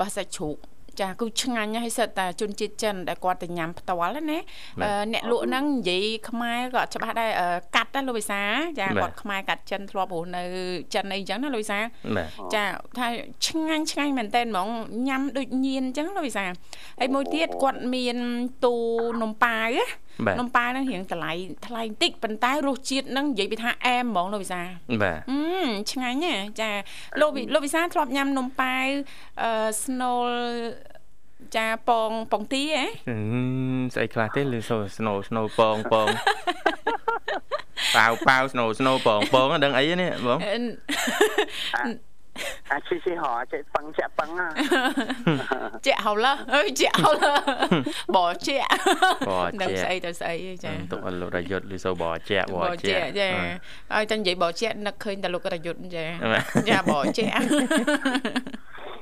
[0.00, 0.56] បោះសាច់ជ្រូក
[1.00, 4.38] ចាគឺឆ្ងាញ់ណាស់ហើយសិតតែជនជាតិចិនដែលគាត់ទៅញ៉ាំផ្ទាល់ណា
[4.82, 8.40] អឺអ្នកលក់ហ្នឹងនិយាយខ្មែរក៏អត់ច្បាស់ដែរអឺកាត់ណាលោកវិសា
[8.80, 10.42] ចាគាត់ខ្មែរកាត់ចិនធ្លាប់រស់នៅ
[10.94, 11.78] ចិនអីចឹងណាលោកវិសា
[12.16, 12.62] បាទចា
[12.98, 13.06] ថា
[13.46, 14.68] ឆ្ងាញ់ឆ្ងាញ់មែនតើហ្មង
[15.08, 16.44] ញ៉ាំដូចញៀនអញ្ចឹងលោកវិសា
[17.00, 18.18] ហើយមួយទៀតគាត់មាន
[18.64, 18.74] ទូ
[19.22, 21.32] នំប៉ាវណាបាទនំប៉ាវហ្នឹងរៀងថ្លៃ
[21.66, 24.62] ថ្លៃបន្តិចប៉ុន្តែរសជាតិហ្នឹងនិយាយពីថាអែមហ្មងលោកវិសា
[25.02, 25.40] បាទអឺ
[25.92, 26.70] ឆ្ងាញ់ណាចា
[27.20, 28.86] លោកវិលោកវិសាធ្លាប់ញ៉ាំនំប៉ាវ
[29.42, 29.50] អឺ
[29.82, 30.30] snol
[31.56, 33.16] ចាពងពងទាហ៎អឺ
[33.94, 36.08] ស្អីខ្លះទេលឺសូស្នូស្នូពងពង
[37.96, 40.56] ប៉ាវប៉ាវស្នូស្នូពងពងដឹងអីនេះបងអឺ
[42.70, 44.46] អាជីជីហោចេះប៉ឹងចាក់ប៉ឹងណា
[45.86, 47.26] ជាក់ហៅឡអើយជាក់ហៅឡ
[48.16, 48.78] បជាក់ប
[49.28, 53.28] ជាក់ដឹងស្អីទៅស្អីចាទុកឲ្យលោករយុទ្ធលឺសូបជាក់បបជាជាក់ចា
[53.94, 58.95] ហើយតែនិយាយបជានឹកឃើញតែលោករយុទ្ធចាបាទចាបជាបាទ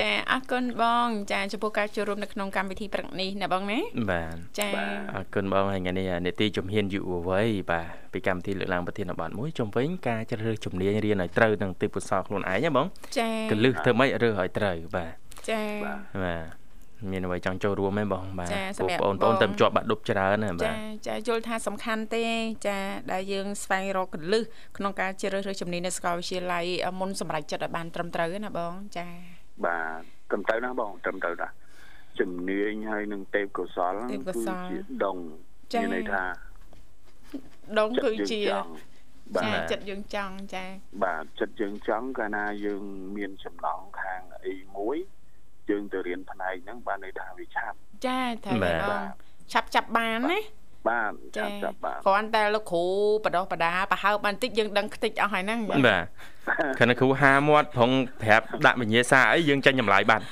[0.00, 3.78] ចាអរគុណបង ចាចំពោះការចូលរួមនៅក្នុងកម្មវិធីព្រឹកនេះណាបងណា
[4.10, 4.68] បាទចា
[5.14, 12.86] អរគុណបងហើយថ្ងៃនេះនេតិជំហានយុវវ័យបាទពីកម្មវិធីលើកឡើងប្រធានបទមួយជំវិញការជ្រើសរើសជំនាញរៀនឲ្យត្រូវនឹងទីពុសលខ្លួនឯងណាបង
[13.18, 15.12] ចាកលឹះធ្វើម៉េចរើសឲ្យត្រូវបាទ
[15.48, 15.62] ចា
[16.24, 16.60] បាទ
[17.10, 20.76] មានអ្វីចង់ចូលរួមទេបងបាទចាសម្ពួករាប់បងប្អូនបងទៅជាប់បាក់ឌុបច្រើនណាបាចាទ
[21.08, 22.24] ចាយល់ថាសំខាន់ទេ
[22.66, 22.76] ចា
[23.12, 24.44] ដែលយើងស្វែងរកកលឹះ
[24.76, 26.64] ក្នុងការជ្រើសរើសជំនាញនៅសាកលវិទ្យាល័យ
[27.00, 29.06] មុនសម្រាប់ចិត្តឲ្យបានត្រឹមត្រូវណាបងចា
[29.66, 31.48] បាទត្រឹមត្រូវណាបងត្រឹមត្រូវណា
[32.20, 35.16] ជំនាញហើយនឹងទេពកោសលទេពកោសលគឺជាដង
[35.72, 36.24] ចា៎មានន័យថា
[37.78, 38.70] ដងចិត្តគឺជាយើងចង់
[39.36, 40.64] បាទចាចិត្តយើងចង់ចា
[41.04, 42.82] បាទចិត្តយើងចង់កាលណាយើង
[43.16, 44.96] មានចំណងខាងអីមួយ
[45.70, 49.02] យើងទៅរៀនផ្នែកហ្នឹងបានន័យថាវាឆាប់ចាត្រូវហើយបង
[49.52, 50.40] ឆាប់ចាប់បានណា
[50.88, 52.86] បាទឆាចាប់ចាប់បានគ្រាន់តែលោកគ្រូ
[53.24, 55.80] បដោះបដាប្រហើបបានតិចយើងដឹងខ្ទេចអស់ហើយហ្នឹងបាទ
[56.79, 57.91] ខណៈគ្រូហាមាត់ប្រង
[58.23, 60.23] ប្រាប់ដាក់វិញ្ញាសាអីយើងចាញ់ចម្លើយបាត់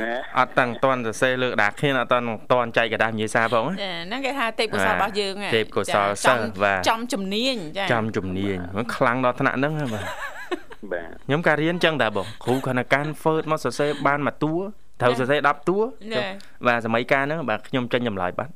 [0.00, 10.04] ហ៎ អត់តាំងតន់សរសេរលើកដាគ្នាអត់តាន់តន់ចែកกระดาษវិញ្ញាសាផងណា ចាហ្នឹងគេថាទេពកោសលរបស់យើងហ៎ ទេពកោសល ចា សិស្សបាទ ចំជំនាញចា ចាំជំនាញហ្នឹងខ្លាំងដល់ថ្នាក់ហ្នឹងហ៎បាទ
[10.92, 14.54] បាទ ខ្ញុំការរៀនចឹងតាបងគ្រូខណៈកាន់ Word មកសរសេរបានមួយតួ
[15.00, 15.78] ត្រូវសរសេរ10តួ
[16.12, 16.24] ណែ
[16.66, 18.52] បាទសម័យកាលហ្នឹងបាទខ្ញុំចេញចម្លើយបាត់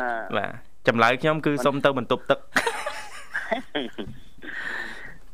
[0.00, 0.50] ណា បាទ
[0.88, 2.38] ចម្លើយខ្ញុំគឺសុំទៅបន្ទប់ទឹក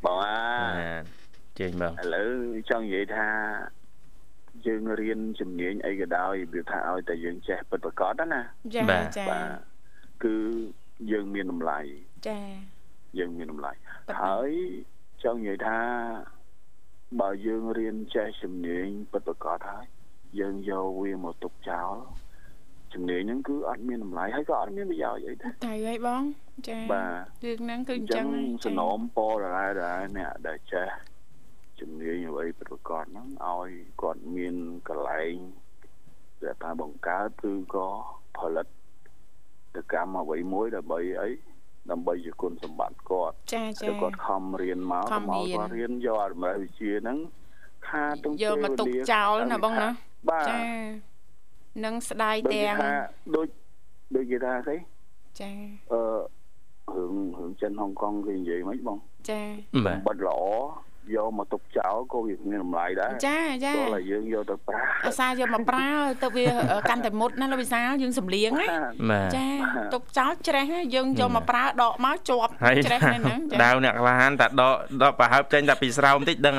[0.04, 0.38] បងអា
[0.78, 1.04] បាទ
[1.58, 2.32] ចេញបងឥឡូវ
[2.70, 3.28] ចង់និយាយថា
[4.66, 8.40] យើងរៀនជំនាញអីក៏ដោយវាថាឲ្យតែយើងចេះពិតប្រាកដណា
[8.74, 9.48] ចាបាទចាបាទ
[10.24, 10.34] គឺ
[11.12, 11.80] យើងមានតម្លៃ
[12.28, 12.38] ចា
[13.18, 13.72] យើងមានតម្លៃ
[14.06, 14.50] ពិតណាស់ហើយ
[15.24, 15.78] ចង់និយាយថា
[17.20, 19.86] បើយើងរៀនចេះជំនាញពិតប្រាកដហើយ
[20.40, 21.94] យើងយកវាមកទុកចោល
[22.94, 26.22] ជំនាញហ្នឹងគឺអត់មានតម្លៃហើយក៏អត់មានប្រយោជន៍អីដែរត្រូវហើយបង
[26.68, 27.04] ចាបា
[27.42, 30.88] ទរឿងហ្នឹងគឺអអញ្ញ្ចឹចឹងងហើយសំណូមពរដល់ដែរអ្នកដែលចេះ
[31.80, 33.70] ជំនាញអ្វីពិតប្រាកដហ្នឹងឲ្យ
[34.02, 34.54] គាត់មាន
[34.88, 35.34] កន្លែង
[36.42, 37.88] ដែលថាបង្កើតឬក៏
[38.38, 38.66] ផលិត
[39.74, 41.30] តកម្មអ្វីមួយដើម្បីអី
[41.90, 47.18] ដើម្បីជាគុណសម្បត្តិគាត់ចាចាតែគាត់ខំរៀនមកខំមករៀនគាត់រៀនយកអតម្លៃវិជ្ជាហ្នឹង
[47.88, 49.88] ខាតទាំងយកមកទុកពេលវេលាចោលណាបងណា
[50.30, 50.58] បាទចា
[51.84, 52.92] នឹងស្ដាយដូចទាំងគេថា
[53.36, 53.46] ដូច
[54.14, 54.76] ដូចគេថាស្អី
[55.40, 55.50] ចា
[55.92, 56.02] អឺ
[56.96, 58.98] រឿងរឿងចិនហុងកុងគេនិយាយមិនបង
[59.30, 59.40] ចា
[59.86, 60.40] បាទបិទល្អ
[61.16, 65.88] យកមកទុកចោលក៏វាមានតម្លៃដែរចាចាព្រោះតែយើងយកទៅប្រើអាសាយកមកប្រើ
[66.22, 66.46] ទៅវា
[66.90, 68.66] កាន់តែមុតណាលោកវិសាលយើងសំលៀងណា
[69.10, 69.46] បាទចា
[69.94, 76.56] ទុកចោលច្រេះណាយើងយកមកប្រើដកមកជាប់ហើយច្រេះនៅហ្នឹងចាដាវអ្នកក្លាហានតែដកដកប្រហើបចេញតែពីស្រោមតិចដឹង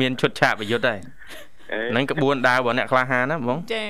[0.00, 1.19] មានឈុតឆាកប្រយុទ្ធហើយអេ
[1.92, 3.84] ហ្នឹងក្បួនដាវរបស់អ្នកក្លាហានណាបងចា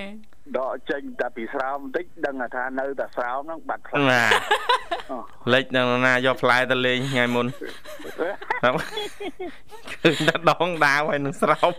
[0.58, 4.22] ដកចេញតែពីស្រោមបន្តិចដឹងថានៅតែស្រោមហ្នឹងបាត់ខ្លាំងណា
[5.52, 7.46] លេចនៅណាយកផ្លែទៅលេងថ្ងៃមុន
[10.02, 11.72] ឃើញតែដងដាវហើយនឹងស្រោប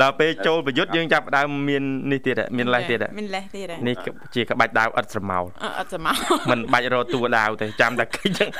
[0.00, 3.94] ដល់ពេលចូលប្រយុទ្ធយើងចាប់ផ្ដើមមាននេះទៀតហ៎មានលេសទៀតហ៎មានលេសទៀតហ៎នេះ
[4.34, 6.12] ជាក្បាច់ដាវឥតស្រមោលអឺអត់សមោ
[6.50, 8.50] មិនបាច់រកតួដាវទេចាំតែកិច្ចហ្នឹង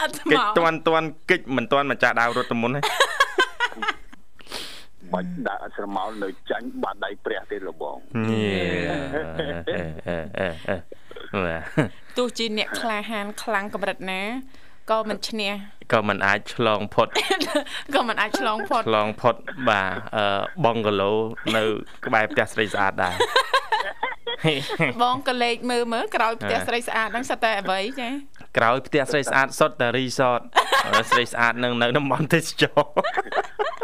[0.00, 2.80] អត់សមកិច្ចោតាន់តាន់កិច្ចមិនតាន់ម្ចាស់ដាវរត់ទៅមុនទេ
[5.12, 7.96] បាច់ដាក់អត់ស្រមោលនៅចាញ់បាត់ដៃព្រះទេលបង
[8.30, 10.76] ញ៉េអេអេអេអេ
[11.44, 11.62] បាទ
[12.18, 14.22] ទោះជាអ្នកក្លាហានខ្លាំងកម្រិតណា
[14.90, 15.52] ក៏មិនឈ្នះ
[15.92, 17.08] ក៏មិនអាចឆ្លងផុត
[17.94, 19.36] ក៏មិនអាចឆ្លងផុតឆ្លងផុត
[19.68, 20.24] បាទអឺ
[20.64, 21.12] បងកាឡូ
[21.56, 21.62] នៅ
[22.06, 23.14] ក្បែរផ្ទះស្រីស្អាតដែរ
[25.02, 28.08] បងក៏លេខមើលមើលក្រោយផ្ទះស្រីស្អាតហ្នឹងសិតតែអ្វីចា
[28.58, 30.40] ក្រោយផ្ទះស្រីស្អាតសុទ្ធតែរីសត
[31.10, 32.80] ស្រីស្អាតនឹងនៅតំបន់ទេសចរ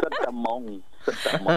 [0.02, 0.62] សិតតែម៉ង
[1.06, 1.54] សិតតែម៉ង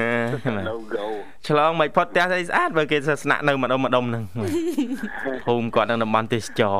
[0.00, 1.06] អឺ no go
[1.48, 4.24] ឆ្លងមិនផុតផ្ទះស្រីស្អាតបើគេស្នាក់នៅម្ដុំម្ដុំហ្នឹង
[5.46, 6.78] ភូមិគាត់នៅតំបន់ទេសចរ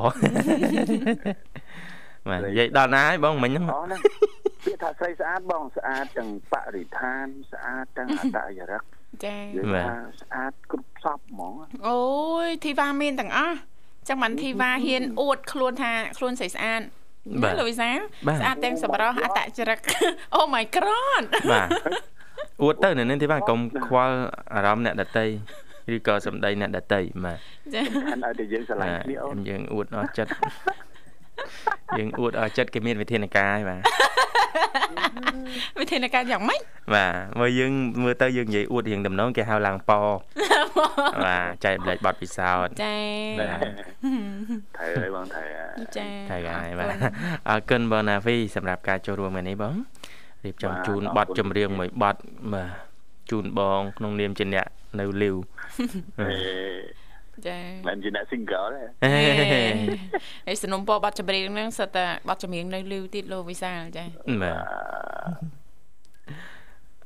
[2.29, 4.00] បាទនិយាយដល់ណាហើយបងមិញហ្នឹងអស់ហ្នឹង
[4.64, 8.83] ពាក្យថាស្រីស្អាតបងស្អាតទាំងបរិស្ថានស្អាតទាំងអត្តចរិត
[9.24, 11.52] ចានិយាយថាស្អាតគ្រប់សពហ្មង
[11.88, 12.00] អូ
[12.46, 13.57] យធីវ៉ាមានទាំងអស់
[14.09, 16.81] ចឹងមិនធីវ៉ាហ៊ានអួតខ្លួនថាខ្លួនស្រីស្អាត
[17.42, 17.90] ណាលូវីសា
[18.38, 19.79] ស្អាតទាំងសម្រស់អត្តចរិត
[20.35, 21.68] អូ my god បាទ
[22.62, 24.16] អួតទៅនៅនេះទេបាទកុំខ្វល់
[24.55, 25.26] អារម្មណ៍អ្នកដតី
[25.94, 27.38] ឬក៏សម្ដីអ្នកដតីបាទ
[27.74, 30.31] ចាខានឲ្យតែយើងស្រឡាញ់គ្នាអូនយើងអួតអស់ចិត្ត
[31.99, 33.81] យើងអួតអស់ចិត្តគេមានវិធានការហើយបាទ
[35.81, 36.61] វិធានការយ៉ាងម៉េច
[36.94, 37.72] បាទមើលយើង
[38.03, 39.99] មើលទៅយើងនិយាយអួតរៀងដំណងគេហៅឡើងប៉
[41.25, 42.96] បាទចែកម្លែកបត់ពិសោធន៍ចា
[43.40, 43.61] បាទ
[44.77, 45.42] ថៃហើយបងថៃ
[45.96, 46.88] ចាថៃហើយបាទ
[47.49, 49.75] អរគុណបងណាវីសម្រាប់ការចូលរួមថ្ងៃនេះបង
[50.44, 52.20] រៀបចំជូនប័ណ្ណចម្រៀងមួយប័ណ្ណ
[52.55, 52.70] បាទ
[53.31, 54.66] ជូនបងក្នុងនាមជាអ្នក
[55.01, 55.37] នៅលីវ
[56.20, 56.35] អេ
[57.46, 59.12] ចាមិនជាអ្នក single ទេអេ
[60.46, 64.05] ហើយសំណុំពរប័ណ្ណចម្រៀងហ្នឹងសិតតែប័ណ្ណចម្រៀងនៅលីវទៀតលោកវិសាលចា
[64.42, 64.59] បាទ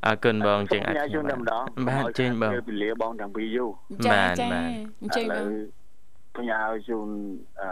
[0.06, 3.70] អរគុណបងជើងអាចញ៉ាំជូនតែម្ដងបាទជើងបងពីលាបងទាំងពីរយូរ
[4.06, 4.68] ចាបាទចាបាទ
[5.02, 5.46] អញ្ចឹងឥបងឡូវ
[6.36, 7.08] ផ្ញើជូន
[7.62, 7.70] អឺ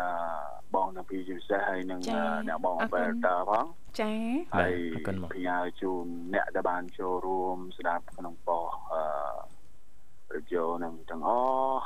[0.74, 3.66] បងទាំងពីរជាពិសេសហើយនឹងចាអ្នកបងអរគុណ Alberta ផង
[4.00, 4.12] ចា
[4.52, 9.02] បាទហើយអរគុណបងផ្ញើជូនអ្នកដែលបានចូលរួមស្ដាប់ក្នុងប៉ុសអឺ
[10.34, 11.30] រឌីយ៉ូនឹងទាំងអ
[11.76, 11.84] ស់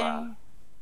[0.00, 0.10] ចា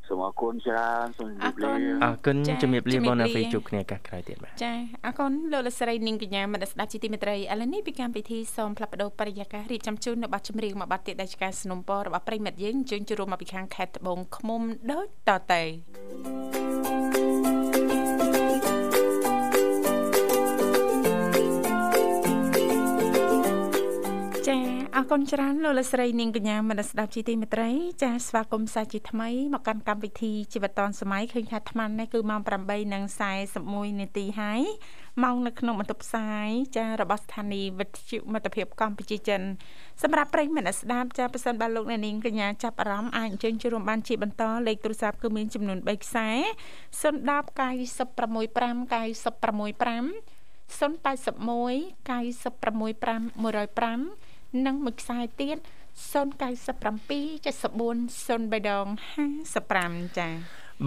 [0.08, 1.70] សូមអរគុណច្រើនសូមជម្រាបលា
[2.04, 4.72] អរគុណ ចា ជំរាបលា ជំរាប បងណា លា វីជួបគ្នាឱកាសក្រោយទៀតបាទ ចា
[5.06, 17.25] អរគុណលោកលកស្រីនាងកញ្ញាមនស្សស្ដាប់ជាទីមេត្រីឥឡូវនេះពីកម្មវិធីសូមផ្លាប់បដោបរិយាកាសរៀបចំជូននៅប័ណ្ណចម្រៀងមួយប័ណ្ណទៀតដែលជាការสนับสนุนរបស់ប្រិមិត្តយើងអញ្ជើញចូលរួមមកពីខាងខេត្តត្បូងឃ្មុំដូចតទៅចាអ
[25.11, 27.69] គុណច្រើនលោកលកស្រីនាងកញ្ញាមនស្សស្ដាប់ជាទីមេត្រី
[28.03, 32.41] ចាស្វាគមន៍សាជាថ្មីមកកាន់កម្មវិធីជីវិតឌុនសម័យឃើញថាអាត្មានេះគឺម៉ោង
[33.05, 34.61] 8:41នាទីហើយ
[35.23, 39.41] ម៉ោងនៅក្នុងបន្ទប់ផ្សាយចារបស់ស្ថានីយ៍វិទ្យុមិត្តភាពកម្ពុជាចិន
[40.03, 46.29] សម្រាប់ប្រិយមិត្តអ្នកស្ដាប់ចាប៉ះសិនបាទលោកអ្នកនាងកញ្ញាចាប់អារម្មណ៍អាចអញ្ជើញចូលរួមបានជាបន្តលេខទូរស័ព្ទគឺមានចំនួន3ខ្សែ
[47.01, 50.37] 010 965 965
[50.79, 54.26] 081 965 105
[54.65, 55.57] និងមួយខ្សែទៀត
[55.97, 56.37] 097 74
[58.27, 58.85] 03ដង
[59.51, 60.33] 55ចា៎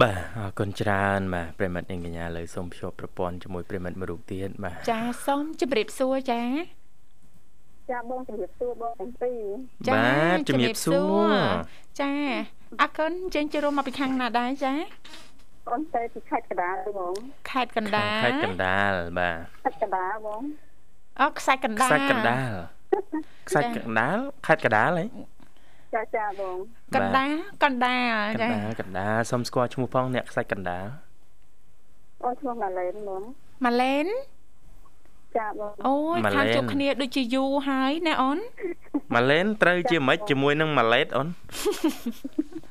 [0.01, 6.43] បាទអរគុណច្រើនបាទប្រិមិត្តនាងកញ្ញាលើសូមភ្ជាប់ប្រព័ន្ធជាមួយប្រិមិត្តមួយរូបទៀតបាទចាសូមជម្រាបសួរចា
[7.91, 11.33] ចាបងជំរាបសួរបងទាំងពីរបាទជំរាបសួរ
[12.01, 12.11] ចា
[12.81, 14.73] អរគុណជើញចូលរួមមកពីខាងណាដែរចា
[15.69, 17.13] អូនទៅពីខេត្តកណ្ដាលទេបង
[17.49, 20.41] ខេត្តកណ្ដាលខេត្តកណ្ដាលបាទខេត្តកណ្ដាលបង
[21.21, 22.51] អូខ្សាច់កណ្ដាលខ្សាច់កណ្ដាល
[23.47, 25.05] ខ្សាច់កណ្ដាលខេត្តកណ្ដាលហ៎
[25.95, 26.57] ចាចាបង
[26.95, 27.31] កណ្ដាល
[27.63, 30.85] កណ្ដាលកណ្ចាដាលកណ្ដាលសូមស្គាល់ឈ្មោះផងអ្នកខ្សាច់កណ្ដាល
[32.23, 33.23] អូនឈ្មោះម៉ាឡេនបង
[33.65, 34.07] ម៉ាឡេន
[35.37, 38.37] ចាបងអូយម៉ាឡេនខាងជួបគ្នាដូចជាយូរហើយណាអូន
[39.15, 42.70] ម៉ាឡេនត្រូវជាម៉េចជាមួយនឹងម៉ាឡេតអូនហើយជ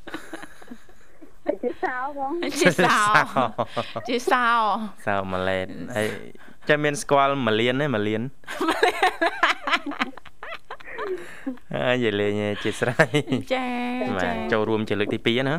[1.83, 2.97] សៅបងជាសោ
[4.09, 4.47] ជាសោ
[5.05, 6.07] សៅម៉ាឡេតហើយ
[6.69, 8.21] ចាំមានស្គាល់ម៉ាលៀនទេម៉ាលៀន
[11.75, 13.09] អើយលេងជាស្រ័យ
[13.53, 13.65] ចា
[14.17, 15.55] បាចាទចូលរួមជាលើកទី2ណា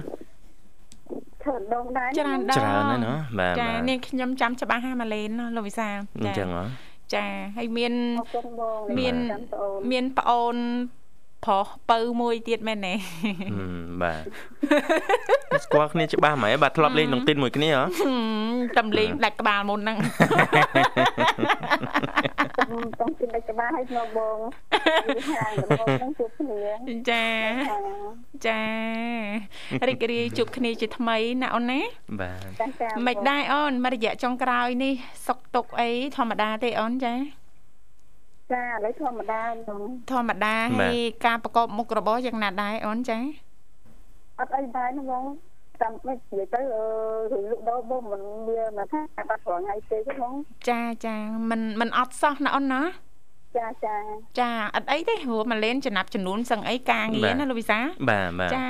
[1.42, 6.64] ច្រើនដងដែរច្រើនដងច្រើនណាស់ណាបាទចាបាទនាងខ្ញុំចាំច្បាស់ហើយម៉ាឡេនណាលោកវិសាលអញ្ចឹងហ៎
[7.14, 10.56] ចាហើយមានអរគុណបងមានចាំប្អូនមានប្អូន
[11.44, 12.94] ប្រុសបើមួយទៀតមែនទេ
[14.02, 17.82] បាទស្គាល់គ្នាច្បាស់ហ្មងបាទធ្លាប់លេងនឹងទីនមួយគ្នាហ៎
[18.78, 19.96] តំលេងដាច់ក្បាលមុនហ្នឹង
[23.00, 24.38] តំទីនដាច់ក្បាលឲ្យមកបង
[25.92, 26.58] ហ្នឹងជួបគ្នា
[27.10, 27.26] ចា
[28.46, 28.62] ចា
[29.88, 31.80] រីករាយជួបគ្នាជាថ្មីណាអូនណា
[32.20, 34.94] បាទមិនដែរអូនមករយៈចុងក្រោយនេះ
[35.26, 37.14] សុកទុកអីធម្មតាទេអូនចា
[38.54, 43.18] ចាឥឡូវធម្មតាខ្ញុំធម្មតាហើយការប្រកបមុខរបរយ៉ាងណាដែរអូនចា
[44.38, 45.24] អត់អីដែរណាបង
[45.82, 46.84] តាមមិននិយាយទៅអឺ
[47.32, 50.32] រឿងលក់ដូរបងមិនមានមកថាបាត់រងថ្ងៃទេទេបង
[50.68, 51.16] ចាចា
[51.50, 52.82] មិនមិនអត់សោះណាអូនណា
[53.58, 53.96] ចាចា
[54.40, 58.68] ចាអត់អីទេព្រោះមកលេនចំណាប់ចំនួនសឹងអីការងារណាលោកវិសាបាទបាទចា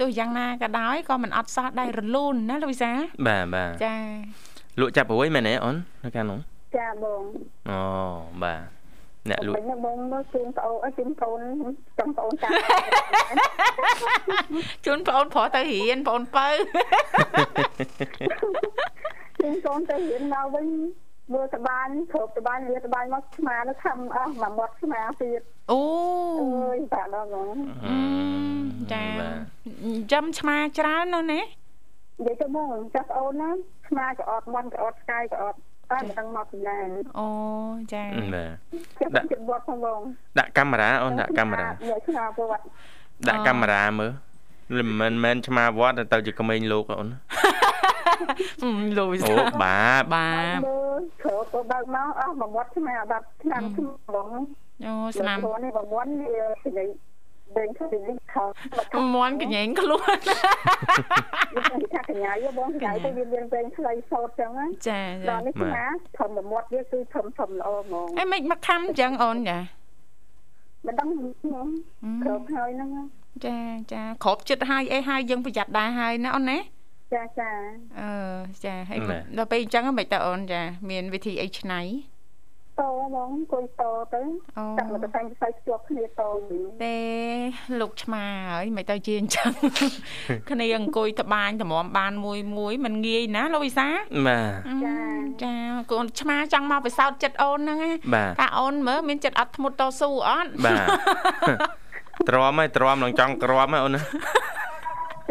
[0.00, 2.92] ទោះយ៉ាងណាក៏ដោយក៏មិនអត់សោះដែររលូនណាលោកវិសា
[3.26, 3.96] បាទបាទចា
[4.80, 6.38] លក់ចាប់ព្រួយមែនទេអូននៅខាងនោះ
[6.76, 7.22] ចាបង
[7.70, 7.80] អូ
[8.42, 8.73] បាទ
[9.30, 11.40] អ្នកលក់មិនបងមើលជូនប្អូនអើជូនប្អូន
[11.98, 12.48] ចង់ប្អូនចា
[14.86, 16.48] ជូនបងអូនប្រុសទៅរៀនបងអូនបើ
[19.40, 20.66] ជូនកូនទៅរៀនមកវិញ
[21.32, 25.40] មើលតបានគ្រប់តបានលាតបានមកស្មាទៅខំអស់មួយមាត់ស្មាទៀត
[25.72, 25.80] អូ
[26.40, 27.96] អើយបាទដល់បងអឺ
[28.92, 29.36] ចាបាទ
[30.12, 33.50] ចាំឆ្មាច្រើននោះណានិយាយទៅបងចាស់ប្អូនណា
[33.88, 35.58] ស្មាក៏អត់មន់ក៏អត់ស្កាយក៏អត់
[35.90, 36.76] តែមិនដឹងមកពីណា
[37.18, 37.26] អូ
[37.92, 38.50] ចាបាទ
[39.00, 40.00] ចិត្តចិត្តវត្តផងបង
[40.38, 42.64] ដាក់កាមេរ៉ាអូនដាក់កាមេរ៉ាយកស្មាប្រវត្តិ
[43.28, 47.08] ដាក់កាមេរ៉ាមើលមិនមែនឆ្មាវត្តទៅជាក្មេងលោកអូន
[48.62, 50.28] អឺលោកវិអូសាបាបបា
[50.66, 54.28] មើលគ្របទៅបើកមកអស់មួយមាត់ស្មាបាត់ឆ្នាំខ្ញុំបង
[54.86, 56.28] អូស្នាមនេះបងមាត់នេះ
[56.64, 56.88] និយាយ
[57.58, 58.44] ដេញទៅនេះខោ
[59.14, 65.84] មន់កញ្ញែងខ្លួនខ្ញុំថាកញ្ញាយបងកញ្ញាទៅវាមានវែងខ្លីសោតចឹងណាចាចាដល់នេះស្មា
[66.18, 69.58] ធំមួយមាត់វាគឺធំធំល្អហ្មងអីមិនមកខំអញ្ចឹងអូនចា
[70.86, 71.66] មិនដឹងខ្ញុំ
[72.22, 72.90] គ្របហើយហ្នឹង
[73.46, 73.58] ចា
[73.92, 76.58] ចាគ្រប់ចិត្តហើយអីហើយយើងប្រយ័ត្នដែរហើយណាអូនណា
[77.14, 77.50] ចាចា
[78.00, 78.10] អឺ
[78.64, 78.98] ចាហើយ
[79.38, 81.80] ដល់ពេលអញ្ចឹងមិនទៅអូនចា មានវិធីអីឆ្នៃ
[82.80, 82.82] ត
[83.14, 83.82] បងអង្គុយត
[84.14, 84.22] ទៅ
[84.58, 86.98] អូចាប់មកទៅតែងផ្សាយភ្ជាប់គ្នាតវិញទេ
[87.80, 89.50] លោកឆ្មាហើយមិនទៅជាអញ្ចឹង
[90.50, 93.88] គ្នាអង្គុយត្បាញតម្រាំបានមួយមួយมันងាយណាលោកវិសា
[94.28, 95.54] បាទចា
[95.92, 100.86] កូនឆ្មាចង់មកបិសោតចិត្តអូនហ្នឹងណាបាទថាអូនមើលមានចិត្តអត់ធ្មត់តស៊ូអត់បាទ
[102.28, 104.02] ទ្រាំហើយទ្រាំនឹងចង់ក្រាំហើយអូនណា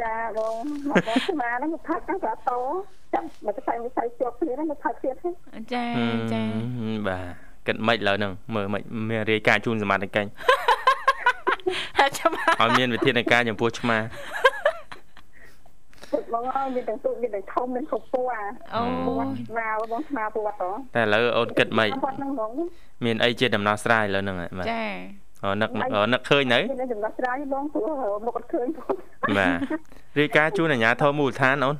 [0.02, 0.56] ចាបង
[0.90, 2.52] មកបងស្មាហ្នឹងមកផឹកហ្នឹងក៏ត
[3.14, 5.34] ចាប់មកទៅតែងផ្សាយភ្ជាប់គ្នាហ្នឹងមកផឹកទៀតហ្នឹង
[5.74, 5.86] ចា
[6.34, 6.44] ចា
[7.08, 7.26] បាទ
[7.68, 10.30] គិតមិនឥឡូវហ្នឹងមើលមិនមានរាយការណ៍ជូនសមត្ថកិច្ច
[12.00, 13.98] ហើយឆ្មាឲ្យមានវិធានការចំពោះឆ្មា
[16.12, 18.42] ពុតបងអើយមានទាំងទូកមានទាំងធំមានគ្រប់ពណ៌អា
[18.76, 20.64] អូពណ៌ស្មាបងស្មាពណ៌ត
[20.96, 22.52] តែឥឡូវអូនគិតមិនពណ៌ហ្នឹងហ្មង
[23.06, 25.23] មានអីជាដំណោះស្រាយឥឡូវហ្នឹងហើយបាទចាអូ
[25.62, 27.92] នឹកអូនឹកឃើញនៅមានចំណោះស្រាយបងព្រោះ
[28.26, 28.96] មកអត់ឃើញផង
[29.38, 29.60] បាទ
[30.20, 31.76] រាយការណ៍ជូនអាជ្ញាធរមូលដ្ឋានអូន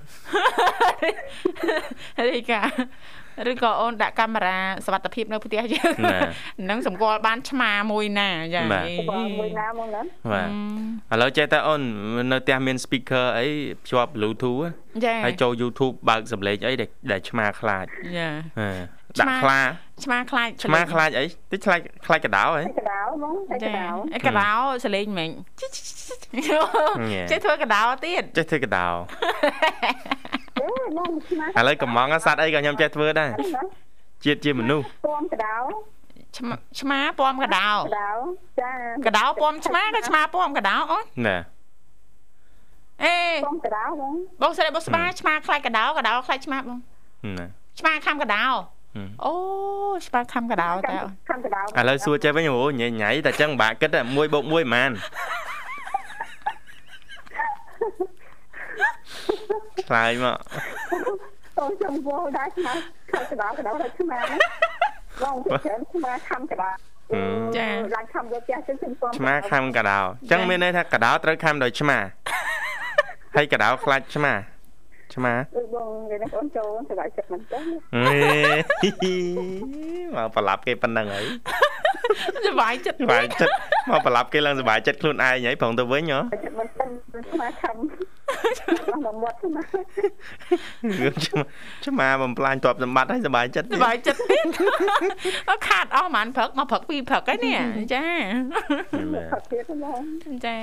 [2.30, 2.62] រីកា
[3.50, 6.28] ឬក៏អូនដាក់កាមេរ៉ាសវត្ថភាពនៅផ្ទះយើងបាទ
[6.70, 10.02] នឹងសម្គាល់បានឆ្មាមួយណាចាបាទបងមួយណាមកណា
[10.34, 10.50] បាទ
[11.14, 11.82] ឥឡូវចេះតែអូន
[12.32, 13.48] នៅផ្ទះមាន speaker អី
[13.84, 14.70] ភ្ជាប់ Bluetooth ហ៎
[15.06, 17.86] ចាហើយចូល YouTube បើកសំឡេងអីដែលដែលឆ្មាខ្លាច
[18.18, 18.70] ចាហ៎ឆ្មា
[19.22, 19.60] ដាក់ខ្លា
[20.04, 24.52] ឆ្មាខ្លាចឆ្មាខ្លាចអីតិចខ្លាចខ្លាចកដោហ៎កដៅបងតែកចាដៅអីកដោ
[24.86, 25.30] សលេងមិញ
[27.32, 28.88] ចេះធ្វើកដោទៀតចេះធ្វើកដោ
[30.60, 33.30] អេបងស្មាឥឡូវកំងសัตว์អីក៏ខ្ញុំចេះធ្វើដែរ
[34.24, 35.56] ជាតិជាមនុស្សពំកដៅ
[36.38, 38.12] ឆ្មាឆ្មាពំកដោកដៅ
[38.62, 38.72] ចា
[39.08, 41.38] កដោពំឆ្មាក៏ឆ្មាពំកដោអូនណា
[43.04, 46.80] អេពំកដៅបងបងស្រីបងស្មាឆ្មាខ្លាចកដោកដោខ្លាចឆ្មាបង
[47.40, 47.48] ណា
[47.80, 48.46] ឆ្មាខំកដោ
[48.96, 49.34] ហឹមអូ
[50.06, 50.98] ឆ្មាខំកដោតើ
[51.30, 54.92] ខាំកដៅឥឡូវសួរចេះវិញអូញ៉ៃញ៉ៃតែចឹងបាក់គិត1បូក1ប៉ុន្មាន
[59.90, 60.38] ឆ្លើយមក
[61.60, 62.74] អូនចាំវល់ដែរស្មា
[63.12, 64.20] ខាំកដៅកដៅដល់ស្មា
[65.22, 66.70] បងទៅច្រើនស្មាខាំកដៅ
[67.96, 70.00] ឡើងខាំយកផ្ទះចឹងខ្ញុំពំឆ្មាខំកដោ
[70.32, 71.98] ចឹងមានន័យថាកដោត្រូវខំដោយឆ្មា
[73.36, 74.34] ហើយកដោខ្លាចឆ្មា
[75.16, 79.16] ឆ្មាអឺបងនិយាយនេះបងចូលសប្បាយចិត្តមែនទេហេ
[80.16, 81.26] មកប្រឡាប់គេប៉ុណ្ណឹងហើយ
[82.48, 83.54] សុបាយចិត្តសុបាយចិត្ត
[83.90, 86.86] មកប្រឡាប់គេឡើងសុបាយចិត្តខ្លួនឯងហើយប្រងទៅវិញហ៎ចិត្តមិនទៅ
[87.32, 88.13] ស្មាខាំអស់
[89.06, 91.42] មកមាត់ស្មារឿងឆ្មា
[91.86, 94.46] ឆ្មាបំផ្លាញទ្រព្យសម្បត្តិហើយសុបាយចិត្តសុបាយចិត្តទៀត
[95.50, 97.60] អត់ខាតអស់ប្រហែលព្រឹកមកព្រឹកពីរព្រឹកហើយនេះ
[97.94, 98.06] ចា
[99.34, 100.02] ផឹកទៀតបង
[100.46, 100.58] ចា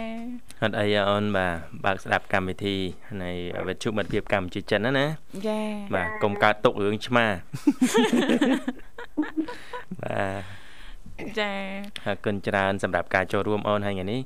[0.63, 1.55] អត់អីអូនបាទ
[1.85, 2.77] បើកស្ដាប់កម្មវិធី
[3.23, 3.31] នៃ
[3.69, 5.07] វិទ្យុមិត្តភាពកម្ពុជាចិនណាណា
[5.49, 5.61] ចា
[5.95, 7.27] បាទកុំកើតទុករឿងឆ្មា
[10.03, 10.29] បា
[11.27, 11.53] ទចា
[12.05, 14.21] អរគុណច្រើនសម្រាប់ការចូលរួមអូនហើយថ្ងៃនេះ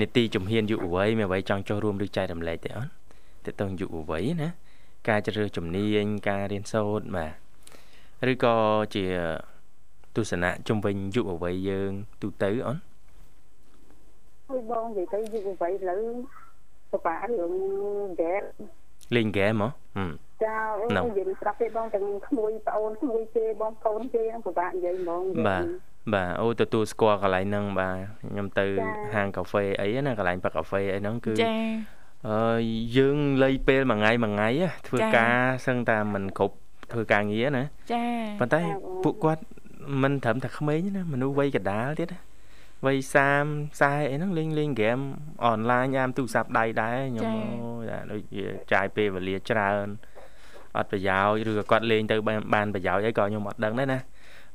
[0.00, 2.88] នីតិជំហានយុវវ័យមានអ្វីចង់ចូលរួមឬចែករំលែកទេអូន
[3.44, 4.48] តើតើយុវវ័យណា
[5.08, 7.32] ការជ្រើសរើសជំនាញការរៀនសូត្របាទ
[8.32, 8.56] ឬក៏
[8.94, 9.04] ជា
[10.16, 12.76] ទស្សនៈជំវិញយុវវ័យយើង ទូទៅអូន
[14.48, 16.02] ហើយបងនិយាយទៅយុវវ័យឥឡូវ
[16.92, 17.52] ពិបាករឿង
[18.14, 18.42] ហ្គេម
[19.16, 19.68] លេងហ្គេមហ៎
[20.44, 25.64] ចាអូនិយាយប្រាប់ទេបងទាំងក្មួយប្អូនក្មួយគេបងប្អូនគេពិបាកនិយាយហ្មងបាទ
[26.10, 27.96] បាទអូទទួលស្គាល់កន្លែងហ្នឹងបាទ
[28.30, 28.66] ខ្ញុំទៅ
[29.14, 31.54] ហាងកាហ្វេអីណាកន្លែងប៉ាកាហ្វេអីហ្នឹងគឺចា
[32.28, 32.60] អឺ
[32.96, 34.48] យើងលៃពេលមួយថ្ងៃមួយថ្ងៃ
[34.88, 35.36] ធ្វើការ
[35.66, 36.56] សឹងតែមិនគ្រប់
[36.92, 38.04] ធ្វើការងារណាចា
[38.40, 38.60] ប៉ុន្តែ
[39.04, 39.42] ពួកគាត់
[40.02, 42.20] មិនត្រឹមតែក្មេងណាមនុស្សវ័យកណ្ដាលទៀតណា
[42.86, 44.98] វ័យ30 40អីហ្នឹងលេងលេងហ្គេម
[45.44, 49.86] អនឡាញអាមទូរស័ព្ទដៃដែរខ្ញុំអូយដូចជាចាយពេលវេលាច្រើន
[50.76, 52.16] អត់ប្រយោជន៍ឬក៏គាត់លេងទៅ
[52.54, 53.98] បានប្រយោជន៍អីក៏ខ្ញុំអត់ដឹងដែរណា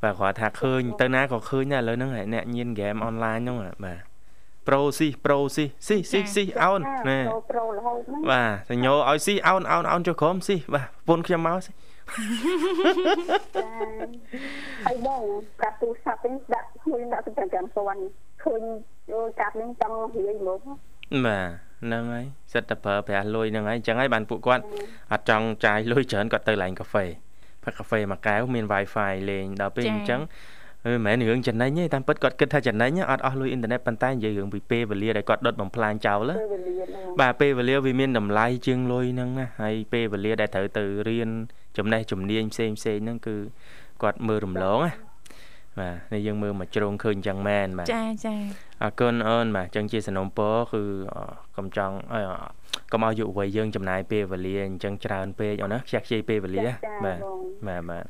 [0.03, 3.99] បាទគាត់ថាឃើញទៅណាក៏ឃើញដែរឥឡូវហ្នឹងអ្នកញៀនហ្គេមអនឡាញហ្នឹងបាទ
[4.67, 7.19] ប្រូស៊ីប្រូស៊ីស៊ីស៊ីស៊ីអោនណា
[7.51, 11.71] ប្រូរហូតហ្នឹងបាទសញ្ញោឲ្យស៊ីអោនអោនអោនចុះក្រុមស៊ីបាទប្រពន្ធខ្ញុំមកស៊ី
[14.85, 15.21] ហើយបង
[15.61, 18.01] កាត់ទូរស័ព្ទវិញដាក់ខ្លួនដាក់ទៅប្រចាំពាន់
[18.43, 18.61] ឃើញ
[19.11, 20.59] យកកាត់នឹងចង់រៀយមក
[21.25, 24.63] បាទហ្នឹងហើយសិតតែប្រើប្រាស់លុយហ្នឹងហើយអញ្ចឹងហើយបានពួកគាត់
[25.11, 27.05] អត់ចង់ចាយលុយច្រើនគាត់ទៅឡើងកាហ្វេ
[27.67, 30.21] ផឹកកាហ្វេមួយកែវមាន Wi-Fi លេងដល់ពេលអញ្ចឹង
[30.83, 36.31] មិនមែនរឿងចំណេញទេតាមពិតគាត់គិតថាចំណេញអត់អស់លុយអ៊ីនធឺណិតប៉ុន្តែនិយាយរឿងពីពេលវេលាដែលគាត់ដុតបំផ្លាញចោល
[37.21, 41.29] បាទពេលវេលាវាមានតម្លៃជាងលុយហ្នឹងណាហើយពេលវេលាដែលត្រូវទៅរៀន
[41.77, 43.35] ចំណេះជំនាញផ្សេងផ្សេងហ្នឹងគឺ
[44.01, 45.06] គាត់មើលរំលងណា
[45.80, 48.34] បាទនេះយើងមើលមកជ្រងឃើញចឹងមែនបាទចាចា
[48.82, 50.82] អរគុណអូនបាទចឹងជាសំណុំពរគឺ
[51.56, 51.96] កុំចង់
[52.92, 56.64] កុំឲ្យយុវវ័យយើងចំណាយពេលវេលាអញ្ចឹងច្រើនពេកអូនណាខ្ជះខ្ជាយពេលវេលា
[57.04, 57.18] បាទ
[57.66, 58.04] បាទបាទ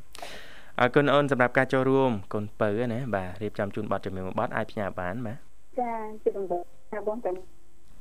[0.80, 5.36] អរគុណអូនសម្រាប់ការចូលរួមកូនពៅណាបាទរៀបចំជូនប័ណ្ណជំនឿមួយប័ណ្ណអាចផ្ញើបានបាទ
[5.80, 5.92] ចា
[6.22, 6.62] ជាដំណើរ
[6.92, 7.30] ថាបងតែ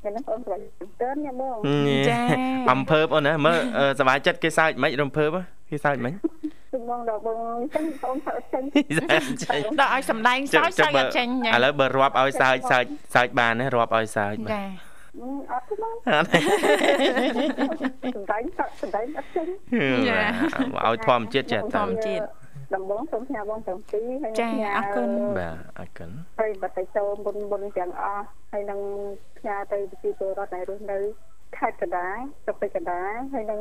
[0.03, 0.61] តែនឹងអូនប្រហែល
[1.01, 1.57] តើញ៉ាំបង
[2.09, 2.19] ចា
[2.72, 3.59] អំភើបអូនណាមើល
[3.99, 5.30] សบายចិត្តគេសើចមិនរំភើប
[5.69, 6.13] គេសើចមិន
[6.88, 8.62] បងដល់បងចឹងបងសើចចេញ
[9.80, 14.86] ដល់ឲ្យសំដែងសើចសើចអត់ចេញឥឡូវបើរាប់ឲ្យសើចសើចសើចបានណារាប់ឲ្យសើចបាទ
[15.52, 16.30] អត់ទេបងអត់
[18.16, 18.42] សំដែង
[18.82, 19.46] សំដែងអត់ចេញ
[20.08, 20.20] ចា
[20.86, 22.24] ឲ្យធម្មជាតិចេះធម្មជាតិ
[22.74, 25.08] ដំបងសូមផ្ញើបងទាំងពីរហើយចាអរគុណ
[25.38, 26.10] បាទអរគុណ
[26.40, 28.80] ហើយបតិចូលមុនមុនទាំងអស់ហើយនឹង
[29.38, 30.98] ផ្ញើទៅប្រជាពលរដ្ឋដែលរស់នៅ
[31.59, 33.61] ខេត្តកណ្ដាលស្រុកពេជ្រកណ្ដាលហើយនឹង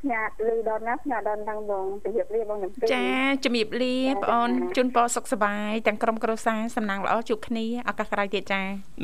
[0.00, 3.06] ផ្ញើលឺដល់ណាផ្ញើដល់ដល់បងជំរាបលាបងខ្ញុំចា
[3.44, 8.62] ជំរាបលាបងអូនជូនពរសុខសប្បាយទាំងក្រុមគ្រួសារសំណាងល្អជួបគ្នាឱកាសក្រោយទៀតចា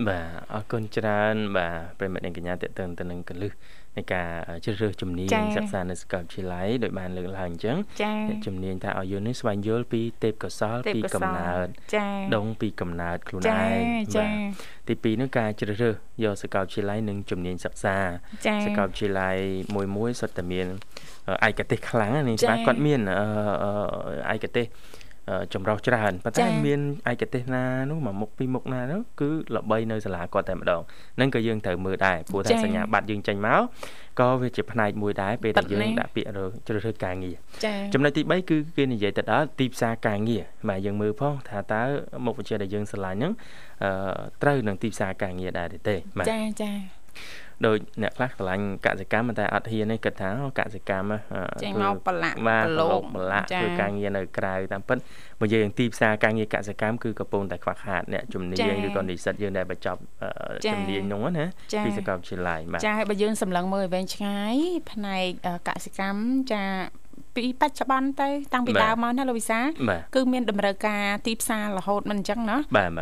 [0.08, 3.52] បាទអរគុណច្រើនបាទប្រិមិត្តនិងកញ្ញាតេតឹងទៅនឹងកលឹះ
[3.96, 4.28] នៃការ
[4.64, 7.76] ជ្រើសរើសជំនាញសិក្សានៅសាកលវិទ្យាល័យដោយបានលើកឡើងអញ្ចឹង
[8.46, 11.66] ជំនាញថាឲ្យយល់នេះស្វែងយល់ពីទេពកោសលពីកំណើត
[12.36, 14.26] ដងពីកំណើតខ្លួនឯងបា
[14.88, 17.96] ទទី2នោះការជ្រើសរើសយកសាកលវិទ្យាល័យនិងជំនាញសិក្សា
[18.64, 19.36] សាកលវិទ្យាល័យ
[19.74, 20.66] មួយមួយសុទ្ធតែមាន
[21.48, 23.00] ឯកទេសខ្លាំងនេះច្បាស់គាត់មាន
[24.34, 24.66] ឯកទេស
[25.54, 30.80] ចម្រុះច្រើនប៉ុន្តែមានឯកទេសណានោះមួយមុខពីរមុខណានោះគឺល្បីនៅសាលាគាត់តែម្ដង
[31.16, 33.62] ហ្នឹងក៏យើងត្រូវមើលដែរព្រោះថាសញ្ញាបត្រយើងចេញមក
[34.20, 36.28] ក៏វាជាផ្នែកមួយដែរពេលដែលយើងដាក់ពាក្យ
[36.66, 37.36] ជ្រើសរើសការងារ
[37.94, 41.82] ចំណុចទី3គឺគេនិយាយទៅដល់ទីផ្សារការងារបាទយើងមើលផងថាតើ
[42.24, 43.32] មុខវិជ្ជាដែលយើងស្រឡាញ់ហ្នឹង
[44.42, 47.01] ត្រូវនឹងទីផ្សារការងារដែរទេបាទចាចា
[47.66, 51.12] ដូចអ្នកខ្លះឆ្លាញ់កសិកម្មតែអត់ហ៊ានទេគិតថាកសិកម្ម
[51.62, 54.98] ចេញមកប្រឡាក់ប្រឡូកប្រឡាក់ធ្វើការងារនៅក្រៅតាមពិត
[55.40, 60.00] មកយើងទីផ្សារការងារកសិកម្មគឺកំពុងតែខ្វះខាតអ្នកជំនាញឬក៏និស្សិតយើងដែលបញ្ចប់
[60.72, 61.44] ជំនាញនោះណា
[61.84, 64.56] ពីសាកលវិទ្យាល័យបាទចាបើយើងសម្លឹងមើលវែងឆ្ងាយ
[64.92, 66.20] ផ្នែកកសិកម្ម
[66.52, 66.64] ចា
[67.36, 69.60] ពីបច្ចុប្បន្នទៅតាំងពីដើមមកណាលោកវិសា
[70.14, 72.56] គឺមានតម្រូវការទីផ្សាររហូតមិនអញ្ចឹងណា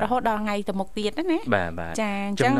[0.04, 2.54] រហូតដល់ថ្ងៃទៅមុខទៀតណាបាទបាទចាអញ្ចឹង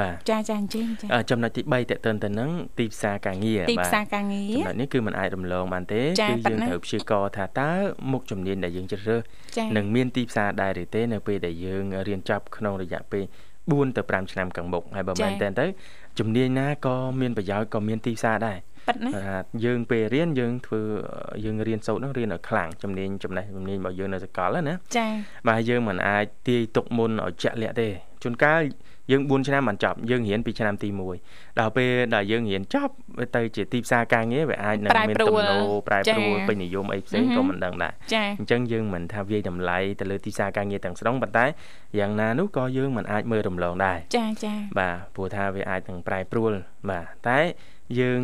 [0.00, 7.70] បាទចាចាអញ្ចឹងចាចំណុចទី3តេតិនទៅនឹងទីផ្សារការងារទីផ្សារការងារចំណុចនេះគឺมันអាចរំលងបានទេគឺយើងត្រូវព្យាករថាតើ
[8.12, 9.20] មុខជំនាញដែលយើងជ្រើសរើស
[9.76, 13.24] នឹងមានទីផ្សារដែរឬទេនៅពេលដែលយើងរៀនចប់ក្នុងរយៈពេល
[13.60, 15.66] 4ទៅ5ឆ្នាំខាងមុខហើយបើមែនតើទៅ
[16.18, 19.10] ជំនាញណាក៏មានប្រយោជន៍ក៏មានទីផ្សារដែរ ប៉ិតណា
[19.64, 20.80] យើងពេលរៀនយើងធ្វើ
[21.44, 25.10] យើងរៀនសូត្រនោះរៀនឲ្យខ្លាំងជំនាញចំណេះជំនាញរបស់យើងនៅសាកលណាចា៎
[25.48, 27.88] បាទយើងមិនអាចទាយទុកមុនឲ្យជាក់លាក់ទេ
[28.22, 28.62] ជួនកាល
[29.10, 30.88] យើង4ឆ្នាំបានចប់យើងរៀនពីឆ្នាំទី
[31.24, 37.92] 1ដល់ពេលដែលយើងរៀនចប់វាទៅជាទីផ្សារការងារវាអាចនឹងមានទំនោរប្រែប្រួលពេញនិយមអីផ្សេងក៏មិនដឹងដែរ
[38.38, 41.46] អញ្ចឹងយើងមិនថាវាយតម្លៃទៅលើទីផ្សារការងារទាំងស្រុងប៉ុន្តែ
[41.98, 46.52] យ៉ាងណានោះក៏យើងមិនអាចមើលរំលងដែរចាចាបាទព្រោះថាវាអាចនឹងប្រែប្រួល
[46.90, 47.40] បាទតែ
[47.98, 48.20] យើង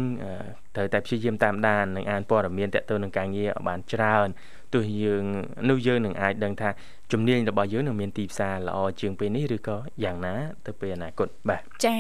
[0.77, 4.29] ត្រូវតែព្យាយាមតាមដាននិងអានព័ត៌មានតទៅនឹងការងារឲ្យបានច្រើន
[4.75, 5.25] ទោះយើង
[5.71, 6.71] នោះយើងនឹងអាចដឹងថា
[7.13, 10.35] ជំនាញរបស់យើងនឹងមានទីផ្សារល្អជាងពេលនេះឬក៏យ៉ាងណា
[10.67, 11.97] ទៅពេលអនាគតបាទចា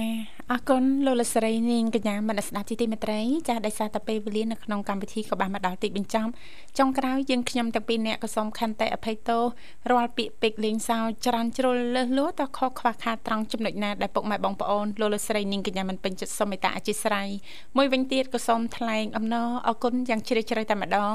[0.52, 6.30] អរគុណលោកលស្រីនាងកញ្ញាមនស្ដាប់ជីទីមេត្រីចាដោយសារតែពេលវេលានៅក្នុងកម្មវិធីក៏បានមកដល់ទីបញ្ចប់
[6.78, 9.42] ចុងក្រោយយើងខ្ញុំទាំងពីរនាក់ក៏សូមខន្តីអភ័យទោស
[9.90, 17.28] រាល់ពាក្យពេចន៍លេងសើចច្រានជ្រុលលើសលួតតខុសខ្វះខាតត្រង់ចំណុចណាដែលពុកម៉ែបងប្អូនលោកលស្រីនាងកញ្ញាមិនពេញចិត្តសូមមេត្តាអធិស្ឋាន
[17.76, 21.14] មួយវិញទៀតក៏សូមថ្លែងអំណរអគុណយ៉ាងជ្រាលជ្រៅតែម្ដង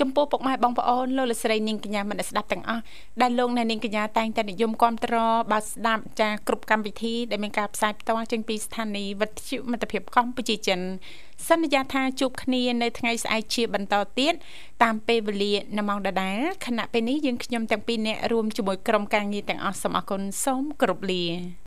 [0.00, 2.82] ចំពោះពុកម៉ែបងប្អូនលោកលស្រីនាងកញ្ញាមិនស្ដាប់ទាំងអស់
[3.28, 5.14] ដែលលោកអ្នកនាងកញ្ញាតែងតែនិយមគាំទ្រ
[5.52, 10.80] បាទស្ដាប់ចាគ្រប់កម្មវិធីដែលមានការផ្សាយផ្ទាល់ចេញពីស្ថានីយ៍វិទ្យុមិត្តភាពកម្ពុជាចិន
[11.48, 14.34] សន្យាថាជួបគ្នានៅថ្ងៃស្អែកជាបន្តទៀត
[14.82, 21.24] តាមពេលវេលានៅម៉ោងដដែលខណៈពេលនេះយើងខ្ញុំទាំងពីរនាក់រួមជាមួយក្រុមការងារទាំងអស់សូមអរគុណសូមគោរពលា